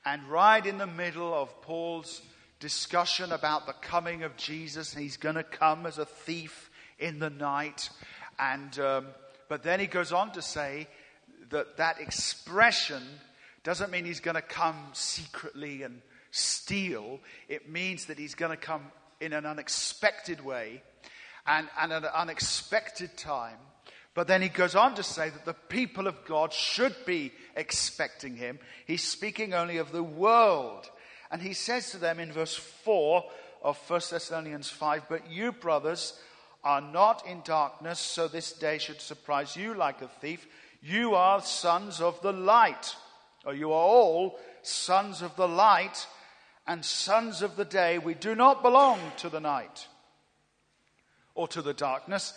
and 0.06 0.22
right 0.28 0.64
in 0.64 0.78
the 0.78 0.86
middle 0.86 1.34
of 1.34 1.62
Paul's 1.62 2.22
discussion 2.60 3.32
about 3.32 3.66
the 3.66 3.72
coming 3.72 4.22
of 4.22 4.36
Jesus. 4.36 4.94
He's 4.94 5.16
going 5.16 5.34
to 5.34 5.42
come 5.42 5.86
as 5.86 5.98
a 5.98 6.04
thief 6.04 6.70
in 6.98 7.18
the 7.18 7.30
night. 7.30 7.90
And, 8.38 8.78
um, 8.78 9.06
but 9.48 9.62
then 9.62 9.80
he 9.80 9.86
goes 9.86 10.12
on 10.12 10.32
to 10.32 10.42
say 10.42 10.88
that 11.50 11.78
that 11.78 12.00
expression 12.00 13.02
doesn't 13.62 13.90
mean 13.90 14.04
he's 14.04 14.20
going 14.20 14.34
to 14.34 14.42
come 14.42 14.76
secretly 14.92 15.82
and 15.82 16.00
steal. 16.34 17.20
It 17.48 17.70
means 17.70 18.06
that 18.06 18.18
he's 18.18 18.34
going 18.34 18.50
to 18.50 18.56
come 18.56 18.82
in 19.20 19.32
an 19.32 19.46
unexpected 19.46 20.44
way 20.44 20.82
and, 21.46 21.68
and 21.80 21.92
at 21.92 22.02
an 22.02 22.10
unexpected 22.14 23.16
time. 23.16 23.58
But 24.14 24.26
then 24.26 24.42
he 24.42 24.48
goes 24.48 24.74
on 24.74 24.94
to 24.96 25.02
say 25.02 25.30
that 25.30 25.44
the 25.44 25.54
people 25.54 26.06
of 26.06 26.24
God 26.24 26.52
should 26.52 26.94
be 27.06 27.32
expecting 27.56 28.36
him. 28.36 28.58
He's 28.86 29.02
speaking 29.02 29.54
only 29.54 29.78
of 29.78 29.92
the 29.92 30.02
world. 30.02 30.90
And 31.30 31.40
he 31.40 31.52
says 31.52 31.90
to 31.90 31.98
them 31.98 32.20
in 32.20 32.32
verse 32.32 32.54
4 32.54 33.24
of 33.62 33.78
1 33.88 34.00
Thessalonians 34.10 34.70
5 34.70 35.04
But 35.08 35.30
you, 35.30 35.52
brothers, 35.52 36.18
are 36.62 36.80
not 36.80 37.26
in 37.26 37.42
darkness, 37.44 37.98
so 37.98 38.28
this 38.28 38.52
day 38.52 38.78
should 38.78 39.00
surprise 39.00 39.56
you 39.56 39.74
like 39.74 40.00
a 40.02 40.08
thief. 40.08 40.46
You 40.82 41.14
are 41.14 41.42
sons 41.42 42.00
of 42.00 42.20
the 42.22 42.32
light, 42.32 42.94
or 43.44 43.54
you 43.54 43.72
are 43.72 43.86
all 43.86 44.38
sons 44.62 45.22
of 45.22 45.34
the 45.36 45.48
light 45.48 46.06
and 46.66 46.84
sons 46.84 47.42
of 47.42 47.56
the 47.56 47.64
day. 47.64 47.98
We 47.98 48.14
do 48.14 48.34
not 48.34 48.62
belong 48.62 49.00
to 49.18 49.28
the 49.28 49.40
night 49.40 49.86
or 51.34 51.48
to 51.48 51.62
the 51.62 51.74
darkness. 51.74 52.32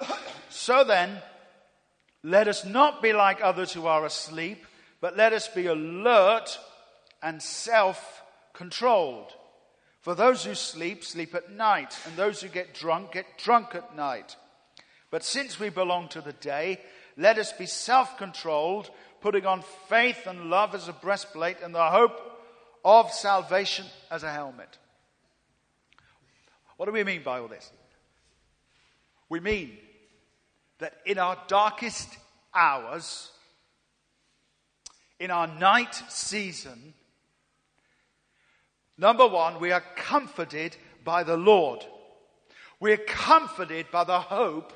so 0.48 0.84
then, 0.84 1.18
let 2.22 2.48
us 2.48 2.64
not 2.64 3.02
be 3.02 3.12
like 3.12 3.40
others 3.40 3.72
who 3.72 3.86
are 3.86 4.04
asleep, 4.04 4.66
but 5.00 5.16
let 5.16 5.32
us 5.32 5.48
be 5.48 5.66
alert 5.66 6.58
and 7.22 7.42
self 7.42 8.22
controlled. 8.52 9.32
For 10.00 10.14
those 10.14 10.44
who 10.44 10.54
sleep, 10.54 11.04
sleep 11.04 11.34
at 11.34 11.52
night, 11.52 11.96
and 12.06 12.16
those 12.16 12.40
who 12.40 12.48
get 12.48 12.74
drunk, 12.74 13.12
get 13.12 13.38
drunk 13.38 13.74
at 13.74 13.96
night. 13.96 14.36
But 15.10 15.24
since 15.24 15.58
we 15.58 15.68
belong 15.68 16.08
to 16.10 16.20
the 16.20 16.32
day, 16.32 16.80
let 17.16 17.38
us 17.38 17.52
be 17.52 17.66
self 17.66 18.18
controlled, 18.18 18.90
putting 19.20 19.46
on 19.46 19.62
faith 19.88 20.26
and 20.26 20.50
love 20.50 20.74
as 20.74 20.88
a 20.88 20.92
breastplate, 20.92 21.58
and 21.62 21.74
the 21.74 21.90
hope 21.90 22.35
of 22.86 23.12
salvation 23.12 23.84
as 24.10 24.22
a 24.22 24.32
helmet. 24.32 24.78
What 26.78 26.86
do 26.86 26.92
we 26.92 27.04
mean 27.04 27.22
by 27.22 27.40
all 27.40 27.48
this? 27.48 27.70
We 29.28 29.40
mean 29.40 29.76
that 30.78 30.94
in 31.04 31.18
our 31.18 31.36
darkest 31.48 32.08
hours, 32.54 33.30
in 35.20 35.30
our 35.30 35.46
night 35.46 35.94
season, 36.08 36.94
Number 38.98 39.26
one, 39.26 39.60
we 39.60 39.72
are 39.72 39.84
comforted 39.94 40.76
by 41.04 41.22
the 41.22 41.36
Lord. 41.36 41.84
We're 42.80 42.96
comforted 42.96 43.90
by 43.90 44.04
the 44.04 44.20
hope 44.20 44.72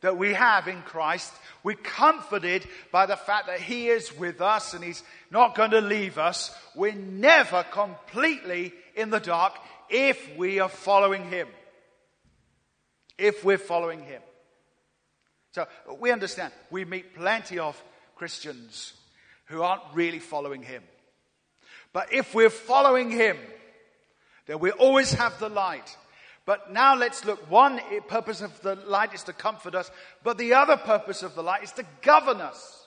that 0.00 0.18
we 0.18 0.34
have 0.34 0.68
in 0.68 0.82
Christ. 0.82 1.32
We're 1.62 1.76
comforted 1.76 2.66
by 2.92 3.06
the 3.06 3.16
fact 3.16 3.46
that 3.46 3.60
He 3.60 3.88
is 3.88 4.16
with 4.16 4.40
us 4.40 4.74
and 4.74 4.84
He's 4.84 5.02
not 5.30 5.54
going 5.54 5.72
to 5.72 5.80
leave 5.80 6.18
us. 6.18 6.54
We're 6.74 6.92
never 6.92 7.62
completely 7.64 8.72
in 8.94 9.10
the 9.10 9.20
dark 9.20 9.54
if 9.88 10.36
we 10.36 10.60
are 10.60 10.68
following 10.68 11.28
Him. 11.28 11.48
If 13.18 13.44
we're 13.44 13.58
following 13.58 14.02
Him. 14.02 14.22
So 15.52 15.66
we 15.98 16.12
understand 16.12 16.52
we 16.70 16.84
meet 16.84 17.14
plenty 17.14 17.58
of 17.58 17.82
Christians 18.14 18.92
who 19.46 19.62
aren't 19.62 19.82
really 19.94 20.18
following 20.18 20.62
Him. 20.62 20.82
But 21.92 22.12
if 22.12 22.34
we're 22.34 22.50
following 22.50 23.10
Him, 23.10 23.38
then 24.46 24.58
we 24.58 24.70
always 24.70 25.12
have 25.14 25.38
the 25.38 25.48
light. 25.48 25.96
But 26.46 26.72
now 26.72 26.94
let's 26.94 27.24
look. 27.24 27.50
One 27.50 27.80
purpose 28.06 28.40
of 28.40 28.62
the 28.62 28.76
light 28.76 29.12
is 29.12 29.24
to 29.24 29.32
comfort 29.32 29.74
us, 29.74 29.90
but 30.22 30.38
the 30.38 30.54
other 30.54 30.76
purpose 30.76 31.24
of 31.24 31.34
the 31.34 31.42
light 31.42 31.64
is 31.64 31.72
to 31.72 31.84
govern 32.02 32.40
us. 32.40 32.86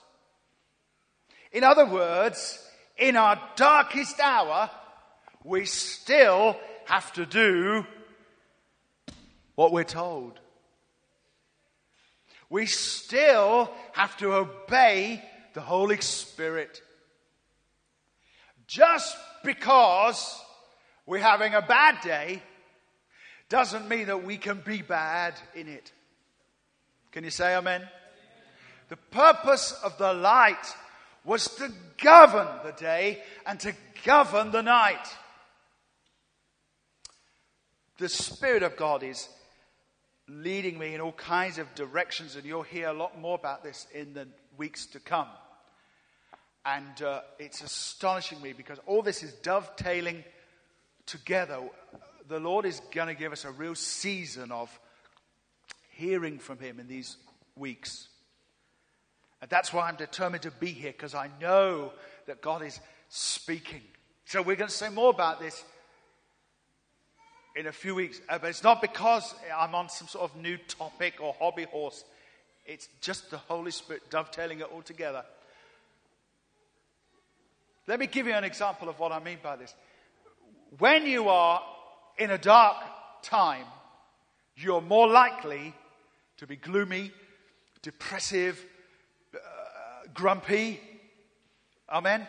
In 1.52 1.62
other 1.62 1.84
words, 1.84 2.58
in 2.96 3.16
our 3.16 3.38
darkest 3.56 4.18
hour, 4.18 4.70
we 5.44 5.66
still 5.66 6.56
have 6.86 7.12
to 7.12 7.26
do 7.26 7.84
what 9.56 9.72
we're 9.72 9.84
told. 9.84 10.40
We 12.48 12.64
still 12.64 13.70
have 13.92 14.16
to 14.18 14.32
obey 14.34 15.22
the 15.52 15.60
Holy 15.60 16.00
Spirit. 16.00 16.80
Just 18.66 19.16
because 19.44 20.40
we're 21.04 21.18
having 21.18 21.54
a 21.54 21.62
bad 21.62 22.00
day 22.02 22.42
doesn't 23.50 23.88
mean 23.88 24.06
that 24.06 24.24
we 24.24 24.38
can 24.38 24.62
be 24.64 24.80
bad 24.80 25.34
in 25.54 25.68
it. 25.68 25.92
Can 27.12 27.24
you 27.24 27.30
say 27.30 27.54
amen? 27.54 27.82
The 28.88 28.96
purpose 28.96 29.72
of 29.84 29.98
the 29.98 30.12
light 30.14 30.74
was 31.24 31.48
to 31.56 31.70
govern 32.02 32.48
the 32.64 32.72
day 32.72 33.22
and 33.44 33.60
to 33.60 33.74
govern 34.04 34.52
the 34.52 34.62
night. 34.62 35.06
The 37.98 38.08
Spirit 38.08 38.62
of 38.62 38.76
God 38.76 39.02
is 39.02 39.28
leading 40.28 40.78
me 40.78 40.94
in 40.94 41.00
all 41.00 41.12
kinds 41.12 41.58
of 41.58 41.74
directions, 41.74 42.36
and 42.36 42.44
you'll 42.44 42.62
hear 42.62 42.88
a 42.88 42.94
lot 42.94 43.20
more 43.20 43.34
about 43.34 43.62
this 43.62 43.86
in 43.92 44.14
the 44.14 44.28
weeks 44.56 44.86
to 44.86 45.00
come. 45.00 45.28
And 46.64 47.02
uh, 47.02 47.20
it's 47.38 47.62
astonishing 47.62 48.40
me 48.40 48.52
because 48.52 48.78
all 48.86 49.02
this 49.02 49.22
is 49.22 49.32
dovetailing 49.32 50.24
together 51.04 51.60
the 52.30 52.40
Lord 52.40 52.64
is 52.64 52.80
going 52.92 53.08
to 53.08 53.14
give 53.14 53.32
us 53.32 53.44
a 53.44 53.50
real 53.50 53.74
season 53.74 54.52
of 54.52 54.70
hearing 55.90 56.38
from 56.38 56.58
Him 56.58 56.78
in 56.78 56.86
these 56.86 57.16
weeks. 57.56 58.08
And 59.42 59.50
that's 59.50 59.72
why 59.72 59.88
I'm 59.88 59.96
determined 59.96 60.44
to 60.44 60.52
be 60.52 60.68
here, 60.68 60.92
because 60.92 61.14
I 61.14 61.28
know 61.40 61.92
that 62.26 62.40
God 62.40 62.62
is 62.62 62.78
speaking. 63.08 63.82
So 64.26 64.42
we're 64.42 64.56
going 64.56 64.70
to 64.70 64.74
say 64.74 64.90
more 64.90 65.10
about 65.10 65.40
this 65.40 65.64
in 67.56 67.66
a 67.66 67.72
few 67.72 67.96
weeks. 67.96 68.20
Uh, 68.28 68.38
but 68.38 68.50
it's 68.50 68.62
not 68.62 68.80
because 68.80 69.34
I'm 69.54 69.74
on 69.74 69.88
some 69.88 70.06
sort 70.06 70.30
of 70.30 70.40
new 70.40 70.56
topic 70.56 71.14
or 71.20 71.34
hobby 71.40 71.64
horse. 71.64 72.04
It's 72.64 72.88
just 73.00 73.28
the 73.32 73.38
Holy 73.38 73.72
Spirit 73.72 74.02
dovetailing 74.08 74.60
it 74.60 74.68
all 74.72 74.82
together. 74.82 75.24
Let 77.88 77.98
me 77.98 78.06
give 78.06 78.28
you 78.28 78.34
an 78.34 78.44
example 78.44 78.88
of 78.88 79.00
what 79.00 79.10
I 79.10 79.18
mean 79.18 79.38
by 79.42 79.56
this. 79.56 79.74
When 80.78 81.06
you 81.06 81.28
are 81.28 81.60
in 82.20 82.30
a 82.30 82.38
dark 82.38 82.76
time, 83.22 83.64
you're 84.54 84.82
more 84.82 85.08
likely 85.08 85.74
to 86.36 86.46
be 86.46 86.54
gloomy, 86.54 87.10
depressive, 87.82 88.62
uh, 89.34 89.38
grumpy. 90.12 90.78
Amen? 91.90 92.26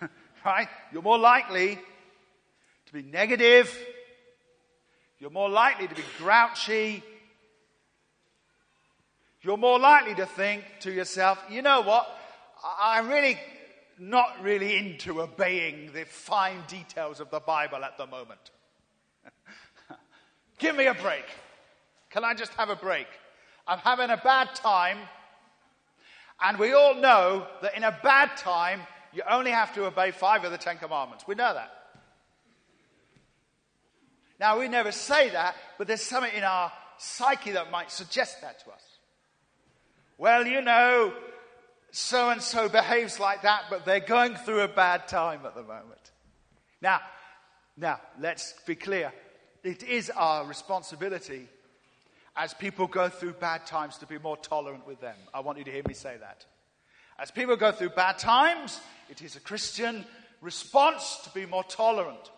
right? 0.44 0.68
You're 0.90 1.02
more 1.02 1.18
likely 1.18 1.78
to 2.86 2.92
be 2.92 3.02
negative. 3.02 3.78
You're 5.18 5.30
more 5.30 5.50
likely 5.50 5.86
to 5.86 5.94
be 5.94 6.04
grouchy. 6.18 7.02
You're 9.42 9.58
more 9.58 9.78
likely 9.78 10.14
to 10.14 10.26
think 10.26 10.64
to 10.80 10.90
yourself, 10.90 11.38
you 11.50 11.60
know 11.60 11.82
what? 11.82 12.08
I'm 12.80 13.08
really 13.08 13.38
not 13.98 14.42
really 14.42 14.76
into 14.76 15.20
obeying 15.20 15.92
the 15.92 16.04
fine 16.04 16.62
details 16.68 17.20
of 17.20 17.30
the 17.30 17.40
Bible 17.40 17.84
at 17.84 17.96
the 17.96 18.06
moment. 18.06 18.50
Give 20.58 20.74
me 20.74 20.86
a 20.86 20.94
break. 20.94 21.24
Can 22.10 22.24
I 22.24 22.34
just 22.34 22.52
have 22.54 22.70
a 22.70 22.76
break? 22.76 23.06
I'm 23.66 23.78
having 23.78 24.10
a 24.10 24.16
bad 24.16 24.54
time. 24.54 24.98
And 26.40 26.58
we 26.58 26.72
all 26.72 26.94
know 26.94 27.46
that 27.62 27.76
in 27.76 27.84
a 27.84 27.98
bad 28.02 28.36
time, 28.36 28.80
you 29.12 29.22
only 29.28 29.50
have 29.50 29.74
to 29.74 29.86
obey 29.86 30.10
five 30.10 30.44
of 30.44 30.52
the 30.52 30.58
Ten 30.58 30.78
Commandments. 30.78 31.26
We 31.26 31.34
know 31.34 31.52
that. 31.54 31.70
Now, 34.38 34.58
we 34.58 34.68
never 34.68 34.92
say 34.92 35.30
that, 35.30 35.56
but 35.78 35.86
there's 35.86 36.02
something 36.02 36.32
in 36.34 36.44
our 36.44 36.70
psyche 36.98 37.52
that 37.52 37.70
might 37.70 37.90
suggest 37.90 38.42
that 38.42 38.60
to 38.64 38.70
us. 38.70 38.82
Well, 40.18 40.46
you 40.46 40.60
know, 40.60 41.12
so 41.90 42.30
and 42.30 42.42
so 42.42 42.68
behaves 42.68 43.18
like 43.18 43.42
that, 43.42 43.64
but 43.70 43.84
they're 43.84 44.00
going 44.00 44.34
through 44.36 44.60
a 44.60 44.68
bad 44.68 45.08
time 45.08 45.40
at 45.46 45.54
the 45.54 45.62
moment. 45.62 46.12
Now, 46.82 47.00
now, 47.78 48.00
let's 48.20 48.54
be 48.66 48.74
clear. 48.74 49.12
It 49.66 49.82
is 49.82 50.10
our 50.10 50.46
responsibility 50.46 51.48
as 52.36 52.54
people 52.54 52.86
go 52.86 53.08
through 53.08 53.32
bad 53.32 53.66
times 53.66 53.98
to 53.98 54.06
be 54.06 54.16
more 54.16 54.36
tolerant 54.36 54.86
with 54.86 55.00
them. 55.00 55.16
I 55.34 55.40
want 55.40 55.58
you 55.58 55.64
to 55.64 55.72
hear 55.72 55.82
me 55.88 55.92
say 55.92 56.16
that. 56.20 56.46
As 57.18 57.32
people 57.32 57.56
go 57.56 57.72
through 57.72 57.88
bad 57.88 58.16
times, 58.16 58.80
it 59.10 59.22
is 59.22 59.34
a 59.34 59.40
Christian 59.40 60.04
response 60.40 61.18
to 61.24 61.30
be 61.30 61.46
more 61.46 61.64
tolerant 61.64 62.30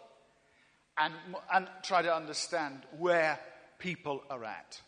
and, 0.97 1.13
and 1.53 1.69
try 1.83 2.01
to 2.01 2.17
understand 2.17 2.81
where 2.97 3.39
people 3.79 4.23
are 4.31 4.45
at. 4.45 4.81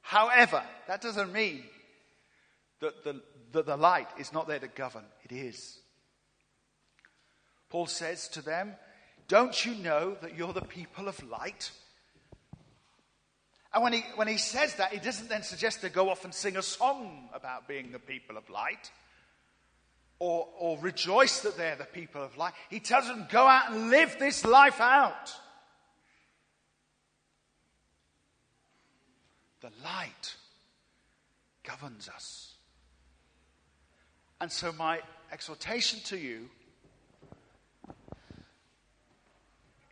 However, 0.00 0.64
that 0.88 1.02
doesn't 1.02 1.32
mean 1.32 1.62
that 2.80 3.04
the, 3.04 3.22
that 3.52 3.66
the 3.66 3.76
light 3.76 4.08
is 4.18 4.32
not 4.32 4.48
there 4.48 4.58
to 4.58 4.66
govern. 4.66 5.04
It 5.22 5.30
is. 5.30 5.78
Paul 7.70 7.86
says 7.86 8.26
to 8.30 8.42
them, 8.42 8.74
don't 9.28 9.64
you 9.64 9.74
know 9.74 10.16
that 10.22 10.36
you're 10.36 10.52
the 10.52 10.60
people 10.60 11.08
of 11.08 11.22
light? 11.28 11.70
And 13.74 13.82
when 13.82 13.92
he, 13.92 14.04
when 14.14 14.28
he 14.28 14.38
says 14.38 14.74
that, 14.76 14.92
he 14.92 14.98
doesn't 14.98 15.28
then 15.28 15.42
suggest 15.42 15.82
they 15.82 15.88
go 15.88 16.08
off 16.08 16.24
and 16.24 16.32
sing 16.32 16.56
a 16.56 16.62
song 16.62 17.28
about 17.34 17.68
being 17.68 17.92
the 17.92 17.98
people 17.98 18.36
of 18.36 18.48
light 18.48 18.90
or, 20.18 20.48
or 20.58 20.78
rejoice 20.78 21.40
that 21.40 21.56
they're 21.56 21.76
the 21.76 21.84
people 21.84 22.22
of 22.22 22.36
light. 22.38 22.54
He 22.70 22.80
tells 22.80 23.06
them, 23.06 23.26
go 23.30 23.46
out 23.46 23.70
and 23.70 23.90
live 23.90 24.16
this 24.18 24.44
life 24.44 24.80
out. 24.80 25.34
The 29.60 29.70
light 29.84 30.36
governs 31.64 32.08
us. 32.08 32.54
And 34.40 34.50
so, 34.52 34.72
my 34.72 35.00
exhortation 35.32 36.00
to 36.04 36.16
you 36.16 36.48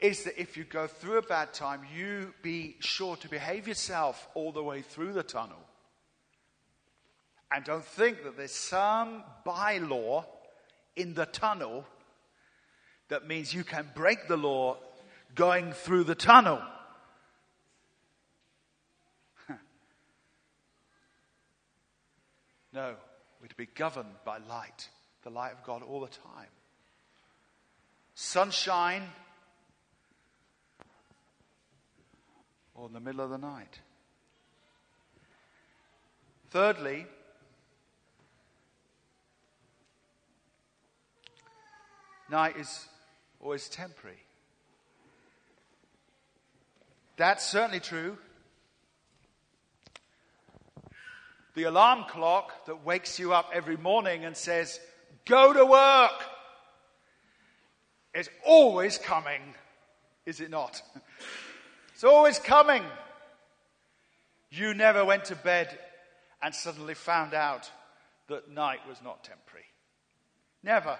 is 0.05 0.25
that 0.25 0.39
if 0.39 0.57
you 0.59 0.65
go 0.65 0.87
through 0.87 1.17
a 1.17 1.23
bad 1.23 1.55
time, 1.55 1.81
you 1.97 2.35
be 2.43 2.77
sure 2.81 3.17
to 3.17 3.27
behave 3.27 3.67
yourself 3.67 4.29
all 4.35 4.53
the 4.53 4.63
way 4.63 4.83
through 4.83 5.15
the 5.15 5.23
tunnel. 5.23 5.57
And 7.51 7.65
don't 7.65 7.83
think 7.83 8.23
that 8.25 8.37
there's 8.37 8.53
some 8.53 9.25
bylaw 9.47 10.27
in 10.95 11.15
the 11.15 11.25
tunnel 11.25 11.87
that 13.09 13.27
means 13.27 13.55
you 13.55 13.65
can 13.65 13.89
break 13.95 14.29
the 14.29 14.37
law 14.37 14.77
going 15.35 15.73
through 15.73 16.05
the 16.05 16.15
tunnel. 16.15 16.61
no, 22.75 22.95
we're 23.41 23.49
to 23.49 23.57
be 23.57 23.69
governed 23.75 24.13
by 24.27 24.37
light, 24.37 24.91
the 25.23 25.31
light 25.31 25.53
of 25.53 25.65
God 25.65 25.83
all 25.83 26.03
the 26.03 26.09
time. 26.09 26.51
Sunshine 28.15 29.05
or 32.75 32.87
in 32.87 32.93
the 32.93 33.01
middle 33.01 33.21
of 33.21 33.31
the 33.31 33.39
night. 33.39 33.81
Thirdly, 36.51 37.07
night 42.31 42.57
is 42.57 42.87
always 43.41 43.69
temporary. 43.69 44.19
That's 47.17 47.45
certainly 47.45 47.81
true. 47.81 48.19
The 51.55 51.65
alarm 51.65 52.05
clock 52.09 52.67
that 52.67 52.85
wakes 52.85 53.19
you 53.19 53.33
up 53.33 53.51
every 53.53 53.77
morning 53.77 54.25
and 54.25 54.37
says, 54.37 54.81
Go 55.25 55.53
to 55.53 55.65
work. 55.65 56.25
is 58.15 58.29
always 58.45 58.99
coming, 58.99 59.41
is 60.27 60.41
it 60.41 60.51
not? 60.51 60.83
It's 61.95 62.03
always 62.03 62.41
coming. 62.41 62.83
You 64.51 64.75
never 64.75 65.05
went 65.05 65.27
to 65.27 65.37
bed 65.37 65.79
and 66.43 66.53
suddenly 66.53 66.95
found 66.95 67.35
out 67.35 67.71
that 68.29 68.51
night 68.51 68.81
was 68.89 69.01
not 69.03 69.23
temporary. 69.23 69.67
Never. 70.65 70.99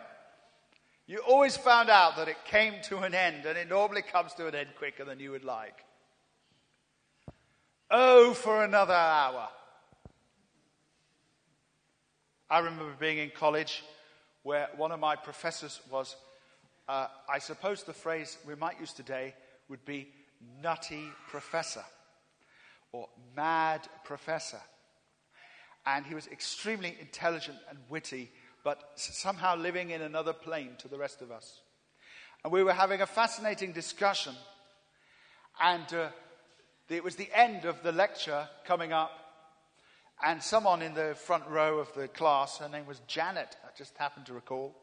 You 1.09 1.19
always 1.19 1.57
found 1.57 1.91
out 1.91 2.17
that 2.17 2.29
it 2.29 2.37
came 2.45 2.75
to 2.85 2.99
an 2.99 3.13
end, 3.13 3.45
and 3.45 3.59
it 3.59 3.69
normally 3.69 4.03
comes 4.03 4.35
to 4.35 4.47
an 4.47 4.55
end 4.55 4.71
quicker 4.79 5.05
than 5.05 5.19
you 5.19 5.33
would 5.33 5.45
like. 5.45 5.85
Oh, 7.91 8.33
for 8.33 8.65
another 8.65 8.95
hour. 8.95 9.49
I 12.49 12.61
remember 12.61 12.95
being 13.01 13.19
in 13.19 13.31
college 13.31 13.83
where 14.45 14.69
one 14.77 14.93
of 14.93 15.01
my 15.01 15.17
professors 15.17 15.81
was, 15.91 16.15
uh, 16.89 17.09
I 17.29 17.41
suppose 17.41 17.83
the 17.83 17.93
phrase 17.93 18.39
we 18.47 18.55
might 18.55 18.79
use 18.79 18.93
today 18.93 19.35
would 19.69 19.85
be 19.85 20.09
nutty 20.63 21.09
professor 21.29 21.85
or 22.93 23.09
mad 23.37 23.89
professor. 24.05 24.61
And 25.87 26.07
he 26.07 26.15
was 26.15 26.27
extremely 26.29 26.97
intelligent 27.01 27.59
and 27.69 27.79
witty, 27.89 28.31
but 28.63 28.93
somehow 28.95 29.57
living 29.57 29.91
in 29.91 30.01
another 30.01 30.33
plane 30.33 30.71
to 30.79 30.89
the 30.89 30.97
rest 30.97 31.21
of 31.21 31.31
us. 31.31 31.61
And 32.43 32.53
we 32.53 32.63
were 32.63 32.73
having 32.73 33.01
a 33.01 33.07
fascinating 33.07 33.73
discussion, 33.73 34.35
and 35.61 35.93
uh, 35.93 36.09
it 36.89 37.03
was 37.03 37.17
the 37.17 37.31
end 37.35 37.65
of 37.65 37.83
the 37.83 37.93
lecture 37.93 38.49
coming 38.67 38.93
up, 38.93 39.11
and 40.25 40.43
someone 40.43 40.81
in 40.81 40.95
the 40.95 41.15
front 41.15 41.47
row 41.49 41.79
of 41.79 41.93
the 41.95 42.09
class, 42.09 42.59
her 42.59 42.69
name 42.69 42.87
was 42.87 43.01
Janet, 43.07 43.57
I 43.65 43.69
just 43.77 43.97
happened 43.99 44.27
to 44.27 44.35
recall. 44.35 44.75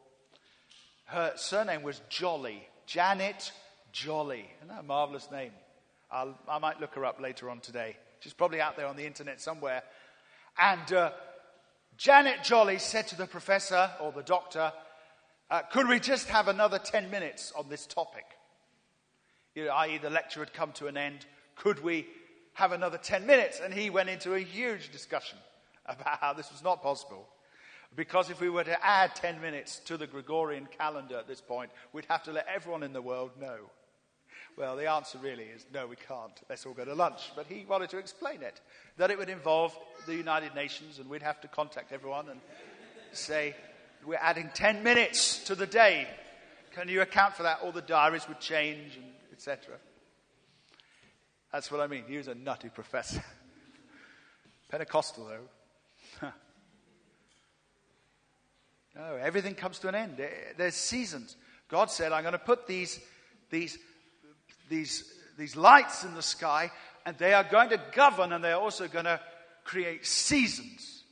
Her 1.05 1.33
surname 1.35 1.83
was 1.83 2.01
Jolly. 2.09 2.67
Janet 2.85 3.51
Jolly. 3.91 4.45
Isn't 4.57 4.69
that 4.69 4.79
a 4.79 4.83
marvelous 4.83 5.29
name? 5.31 5.51
I'll, 6.11 6.37
i 6.47 6.59
might 6.59 6.79
look 6.79 6.95
her 6.95 7.05
up 7.05 7.21
later 7.21 7.49
on 7.49 7.59
today. 7.59 7.95
She's 8.19 8.33
probably 8.33 8.61
out 8.61 8.77
there 8.77 8.87
on 8.87 8.95
the 8.95 9.05
internet 9.05 9.41
somewhere. 9.41 9.83
And 10.57 10.93
uh, 10.93 11.11
Janet 11.97 12.43
Jolly 12.43 12.79
said 12.79 13.07
to 13.09 13.17
the 13.17 13.25
professor 13.25 13.89
or 14.01 14.11
the 14.11 14.23
doctor, 14.23 14.71
uh, 15.49 15.61
Could 15.71 15.87
we 15.87 15.99
just 15.99 16.27
have 16.29 16.47
another 16.47 16.79
10 16.79 17.09
minutes 17.09 17.51
on 17.57 17.69
this 17.69 17.85
topic? 17.85 18.25
You 19.55 19.65
know, 19.65 19.71
i.e., 19.71 19.97
the 19.97 20.09
lecture 20.09 20.39
had 20.39 20.53
come 20.53 20.71
to 20.73 20.87
an 20.87 20.97
end. 20.97 21.25
Could 21.55 21.83
we 21.83 22.07
have 22.53 22.71
another 22.71 22.97
10 22.97 23.25
minutes? 23.25 23.59
And 23.63 23.73
he 23.73 23.89
went 23.89 24.09
into 24.09 24.33
a 24.33 24.39
huge 24.39 24.91
discussion 24.91 25.37
about 25.85 26.19
how 26.19 26.33
this 26.33 26.51
was 26.51 26.63
not 26.63 26.81
possible. 26.81 27.27
Because 27.95 28.29
if 28.29 28.39
we 28.39 28.49
were 28.49 28.63
to 28.63 28.85
add 28.85 29.15
10 29.15 29.41
minutes 29.41 29.79
to 29.85 29.97
the 29.97 30.07
Gregorian 30.07 30.67
calendar 30.77 31.17
at 31.17 31.27
this 31.27 31.41
point, 31.41 31.71
we'd 31.91 32.05
have 32.09 32.23
to 32.23 32.31
let 32.31 32.47
everyone 32.47 32.83
in 32.83 32.93
the 32.93 33.01
world 33.01 33.31
know. 33.39 33.57
Well, 34.57 34.75
the 34.75 34.89
answer 34.89 35.17
really 35.17 35.45
is 35.45 35.65
no, 35.73 35.87
we 35.87 35.95
can't. 35.95 36.39
Let's 36.49 36.65
all 36.65 36.73
go 36.73 36.85
to 36.85 36.93
lunch. 36.93 37.31
But 37.35 37.47
he 37.47 37.65
wanted 37.67 37.89
to 37.91 37.97
explain 37.97 38.41
it 38.41 38.59
that 38.97 39.09
it 39.09 39.17
would 39.17 39.29
involve 39.29 39.77
the 40.05 40.15
United 40.15 40.53
Nations, 40.55 40.99
and 40.99 41.09
we'd 41.09 41.23
have 41.23 41.41
to 41.41 41.47
contact 41.47 41.91
everyone 41.91 42.29
and 42.29 42.39
say, 43.11 43.55
We're 44.05 44.19
adding 44.21 44.49
10 44.53 44.83
minutes 44.83 45.43
to 45.45 45.55
the 45.55 45.67
day. 45.67 46.07
Can 46.71 46.87
you 46.87 47.01
account 47.01 47.35
for 47.35 47.43
that? 47.43 47.59
All 47.63 47.71
the 47.71 47.81
diaries 47.81 48.27
would 48.27 48.39
change, 48.39 48.97
and 48.97 49.05
etc. 49.31 49.75
That's 51.51 51.71
what 51.71 51.81
I 51.81 51.87
mean. 51.87 52.03
He 52.07 52.17
was 52.17 52.27
a 52.27 52.35
nutty 52.35 52.69
professor. 52.69 53.23
Pentecostal, 54.69 55.27
though. 55.27 56.27
no, 58.95 59.15
everything 59.15 59.55
comes 59.55 59.79
to 59.79 59.89
an 59.89 59.95
end. 59.95 60.21
There's 60.57 60.75
seasons. 60.75 61.35
God 61.67 61.91
said, 61.91 62.11
I'm 62.11 62.23
going 62.23 62.33
to 62.33 62.39
put 62.39 62.67
these, 62.67 62.99
these 63.49 63.77
these, 64.71 65.03
these 65.37 65.55
lights 65.55 66.03
in 66.03 66.15
the 66.15 66.23
sky, 66.23 66.71
and 67.05 67.15
they 67.17 67.33
are 67.33 67.43
going 67.43 67.69
to 67.69 67.81
govern 67.93 68.31
and 68.31 68.43
they're 68.43 68.55
also 68.55 68.87
going 68.87 69.05
to 69.05 69.19
create 69.63 70.05
seasons. 70.07 71.03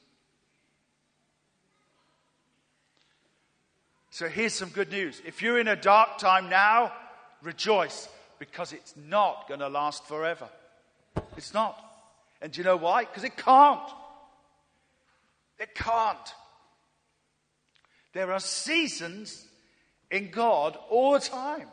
So 4.10 4.28
here's 4.28 4.54
some 4.54 4.70
good 4.70 4.90
news. 4.90 5.22
If 5.26 5.42
you're 5.42 5.60
in 5.60 5.68
a 5.68 5.76
dark 5.76 6.18
time 6.18 6.50
now, 6.50 6.92
rejoice 7.44 8.10
because 8.40 8.74
it's 8.74 8.96
not 8.98 9.48
going 9.48 9.60
to 9.60 9.70
last 9.70 10.06
forever. 10.08 10.50
It's 11.38 11.54
not. 11.54 11.78
And 12.42 12.52
do 12.52 12.60
you 12.60 12.66
know 12.66 12.78
why? 12.78 13.06
Because 13.06 13.24
it 13.24 13.38
can't. 13.38 13.90
It 15.60 15.76
can't. 15.76 16.34
There 18.14 18.32
are 18.32 18.40
seasons 18.40 19.46
in 20.10 20.32
God 20.32 20.78
all 20.90 21.14
the 21.14 21.20
time. 21.20 21.68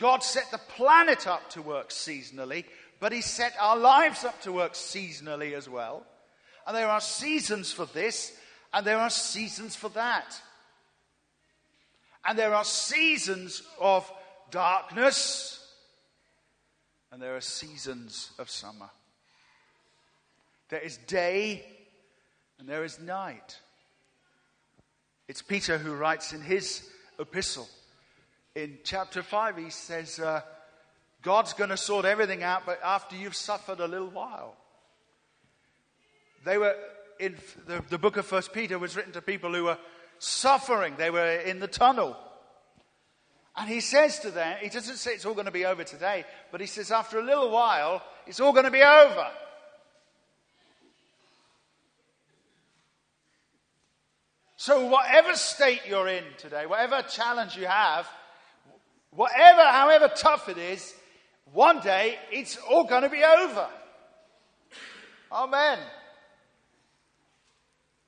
God 0.00 0.22
set 0.22 0.50
the 0.50 0.58
planet 0.58 1.26
up 1.26 1.50
to 1.50 1.62
work 1.62 1.90
seasonally, 1.90 2.64
but 2.98 3.12
He 3.12 3.20
set 3.20 3.52
our 3.60 3.76
lives 3.76 4.24
up 4.24 4.40
to 4.42 4.52
work 4.52 4.72
seasonally 4.72 5.52
as 5.52 5.68
well. 5.68 6.04
And 6.66 6.74
there 6.74 6.88
are 6.88 7.00
seasons 7.00 7.70
for 7.70 7.84
this, 7.84 8.32
and 8.72 8.86
there 8.86 8.98
are 8.98 9.10
seasons 9.10 9.76
for 9.76 9.90
that. 9.90 10.40
And 12.24 12.38
there 12.38 12.54
are 12.54 12.64
seasons 12.64 13.62
of 13.78 14.10
darkness, 14.50 15.58
and 17.12 17.20
there 17.20 17.36
are 17.36 17.42
seasons 17.42 18.30
of 18.38 18.48
summer. 18.48 18.88
There 20.70 20.80
is 20.80 20.96
day, 20.96 21.64
and 22.58 22.66
there 22.66 22.84
is 22.84 22.98
night. 23.00 23.58
It's 25.28 25.42
Peter 25.42 25.76
who 25.76 25.94
writes 25.94 26.32
in 26.32 26.40
his 26.40 26.88
epistle 27.18 27.68
in 28.54 28.78
chapter 28.84 29.22
5, 29.22 29.56
he 29.56 29.70
says, 29.70 30.18
uh, 30.18 30.40
God's 31.22 31.52
going 31.52 31.70
to 31.70 31.76
sort 31.76 32.04
everything 32.04 32.42
out, 32.42 32.62
but 32.66 32.80
after 32.82 33.16
you've 33.16 33.36
suffered 33.36 33.80
a 33.80 33.86
little 33.86 34.10
while. 34.10 34.56
They 36.44 36.58
were 36.58 36.74
in 37.18 37.36
the, 37.66 37.84
the 37.90 37.98
book 37.98 38.16
of 38.16 38.26
First 38.26 38.52
Peter 38.52 38.78
was 38.78 38.96
written 38.96 39.12
to 39.12 39.22
people 39.22 39.52
who 39.52 39.64
were 39.64 39.78
suffering. 40.18 40.94
They 40.96 41.10
were 41.10 41.36
in 41.36 41.60
the 41.60 41.68
tunnel. 41.68 42.16
And 43.56 43.68
he 43.68 43.80
says 43.80 44.20
to 44.20 44.30
them, 44.30 44.56
he 44.60 44.70
doesn't 44.70 44.96
say 44.96 45.12
it's 45.12 45.26
all 45.26 45.34
going 45.34 45.46
to 45.46 45.52
be 45.52 45.66
over 45.66 45.84
today, 45.84 46.24
but 46.50 46.60
he 46.60 46.66
says 46.66 46.90
after 46.90 47.18
a 47.18 47.22
little 47.22 47.50
while, 47.50 48.02
it's 48.26 48.40
all 48.40 48.52
going 48.52 48.64
to 48.64 48.70
be 48.70 48.82
over. 48.82 49.26
So, 54.56 54.86
whatever 54.86 55.34
state 55.36 55.80
you're 55.88 56.08
in 56.08 56.24
today, 56.36 56.66
whatever 56.66 57.02
challenge 57.02 57.56
you 57.56 57.66
have, 57.66 58.06
Whatever, 59.12 59.62
however 59.62 60.10
tough 60.14 60.48
it 60.48 60.58
is, 60.58 60.94
one 61.52 61.80
day 61.80 62.16
it's 62.30 62.56
all 62.68 62.84
going 62.84 63.02
to 63.02 63.08
be 63.08 63.22
over. 63.24 63.68
Amen. 65.32 65.78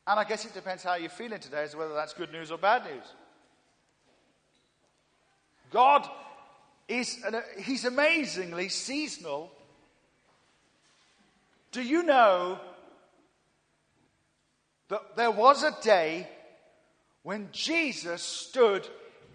And 0.06 0.18
I 0.18 0.24
guess 0.24 0.44
it 0.44 0.54
depends 0.54 0.82
how 0.82 0.94
you're 0.94 1.10
feeling 1.10 1.40
today 1.40 1.62
as 1.62 1.72
to 1.72 1.78
whether 1.78 1.94
that's 1.94 2.12
good 2.12 2.32
news 2.32 2.50
or 2.50 2.58
bad 2.58 2.84
news. 2.84 3.04
God 5.70 6.08
is, 6.88 7.22
an, 7.24 7.36
he's 7.58 7.84
amazingly 7.84 8.68
seasonal. 8.68 9.50
Do 11.70 11.82
you 11.82 12.02
know 12.02 12.58
that 14.88 15.16
there 15.16 15.30
was 15.30 15.62
a 15.62 15.74
day 15.82 16.28
when 17.22 17.48
Jesus 17.52 18.22
stood 18.22 18.86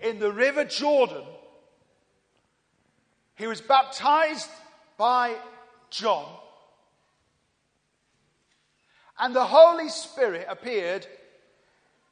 in 0.02 0.20
the 0.20 0.32
river 0.32 0.66
Jordan 0.66 1.24
he 3.38 3.46
was 3.46 3.62
baptized 3.62 4.50
by 4.98 5.36
John. 5.92 6.26
And 9.20 9.36
the 9.36 9.46
Holy 9.46 9.90
Spirit 9.90 10.48
appeared, 10.50 11.08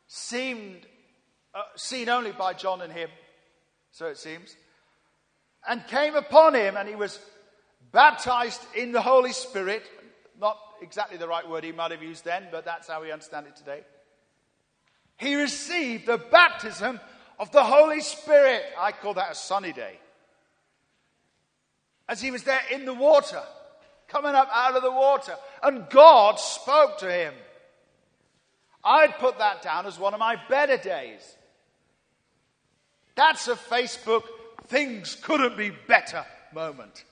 seemed 0.08 0.86
uh, 1.54 1.64
seen 1.76 2.10
only 2.10 2.32
by 2.32 2.54
John 2.54 2.82
and 2.82 2.94
him, 2.94 3.10
so 3.92 4.06
it 4.08 4.18
seems, 4.18 4.56
and 5.68 5.86
came 5.88 6.16
upon 6.16 6.54
him, 6.54 6.78
and 6.78 6.88
he 6.88 6.96
was 6.96 7.20
baptized 7.92 8.62
in 8.76 8.92
the 8.92 9.02
Holy 9.02 9.34
Spirit. 9.34 9.84
Not 10.40 10.58
exactly 10.82 11.18
the 11.18 11.28
right 11.28 11.48
word 11.48 11.64
he 11.64 11.72
might 11.72 11.92
have 11.92 12.04
used 12.04 12.24
then, 12.24 12.48
but 12.52 12.66
that's 12.66 12.88
how 12.88 13.02
we 13.02 13.12
understand 13.12 13.48
it 13.48 13.56
today. 13.56 13.82
He 15.18 15.36
received 15.36 16.06
the 16.06 16.18
baptism 16.18 17.00
of 17.40 17.52
the 17.52 17.64
Holy 17.64 18.02
Spirit. 18.02 18.64
I 18.78 18.92
call 18.92 19.16
that 19.16 19.32
a 19.32 19.36
sunny 19.36 19.74
day 19.74 20.00
as 22.08 22.22
he 22.22 22.32
was 22.32 22.44
there 22.44 22.62
in 22.72 22.86
the 22.86 22.94
water, 22.94 23.42
coming 24.08 24.36
up 24.36 24.50
out 24.54 24.76
of 24.76 24.84
the 24.84 24.92
water. 24.92 25.36
And 25.64 25.90
God 25.90 26.40
spoke 26.40 27.00
to 27.00 27.12
him. 27.12 27.34
I'd 28.84 29.18
put 29.18 29.40
that 29.40 29.62
down 29.62 29.88
as 29.88 29.98
one 29.98 30.14
of 30.14 30.20
my 30.20 30.38
better 30.48 30.78
days. 30.78 31.36
That's 33.16 33.48
a 33.48 33.56
Facebook 33.56 34.24
things 34.68 35.16
couldn't 35.22 35.58
be 35.58 35.72
better 35.88 36.26
moment. 36.54 37.04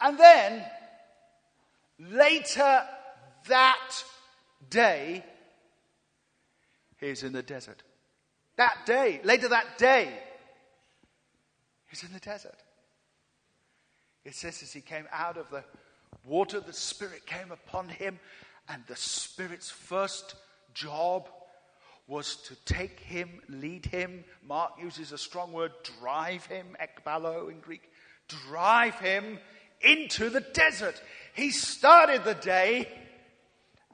And 0.00 0.18
then, 0.18 0.64
later 1.98 2.82
that 3.48 4.04
day, 4.68 5.24
He's 6.98 7.22
in 7.22 7.32
the 7.32 7.42
desert. 7.42 7.82
That 8.56 8.86
day, 8.86 9.20
later 9.22 9.48
that 9.48 9.78
day, 9.78 10.12
he's 11.88 12.02
in 12.02 12.12
the 12.12 12.20
desert. 12.20 12.56
It 14.24 14.34
says 14.34 14.62
as 14.62 14.72
he 14.72 14.80
came 14.80 15.06
out 15.12 15.36
of 15.36 15.50
the 15.50 15.62
water, 16.24 16.60
the 16.60 16.72
Spirit 16.72 17.26
came 17.26 17.52
upon 17.52 17.88
him, 17.88 18.18
and 18.68 18.82
the 18.86 18.96
Spirit's 18.96 19.70
first 19.70 20.34
job 20.74 21.28
was 22.08 22.36
to 22.36 22.54
take 22.64 23.00
him, 23.00 23.40
lead 23.48 23.86
him. 23.86 24.24
Mark 24.46 24.72
uses 24.80 25.12
a 25.12 25.18
strong 25.18 25.52
word, 25.52 25.72
drive 26.00 26.46
him, 26.46 26.76
ekbalo 26.80 27.50
in 27.50 27.60
Greek, 27.60 27.82
drive 28.28 28.94
him 29.00 29.38
into 29.80 30.30
the 30.30 30.40
desert. 30.40 31.00
He 31.34 31.50
started 31.50 32.24
the 32.24 32.34
day 32.34 32.88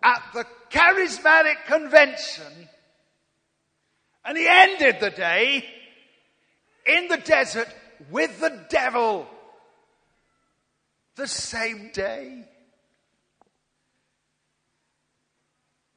at 0.02 0.22
the 0.34 0.46
charismatic 0.70 1.64
convention 1.66 2.68
and 4.24 4.36
he 4.36 4.46
ended 4.48 5.00
the 5.00 5.10
day 5.10 5.64
in 6.86 7.08
the 7.08 7.16
desert 7.18 7.68
with 8.10 8.40
the 8.40 8.66
devil 8.68 9.26
the 11.16 11.26
same 11.26 11.90
day. 11.92 12.44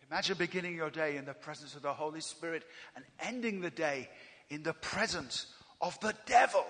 Imagine 0.10 0.38
beginning 0.38 0.76
your 0.76 0.90
day 0.90 1.18
in 1.18 1.26
the 1.26 1.34
presence 1.34 1.76
of 1.76 1.82
the 1.82 1.94
Holy 1.94 2.22
Spirit 2.22 2.64
and 2.96 3.04
ending 3.20 3.62
the 3.62 3.72
day 3.72 4.08
in 4.50 4.64
the 4.64 4.74
presence 4.74 5.48
of 5.82 6.00
the 6.00 6.14
devil. 6.26 6.66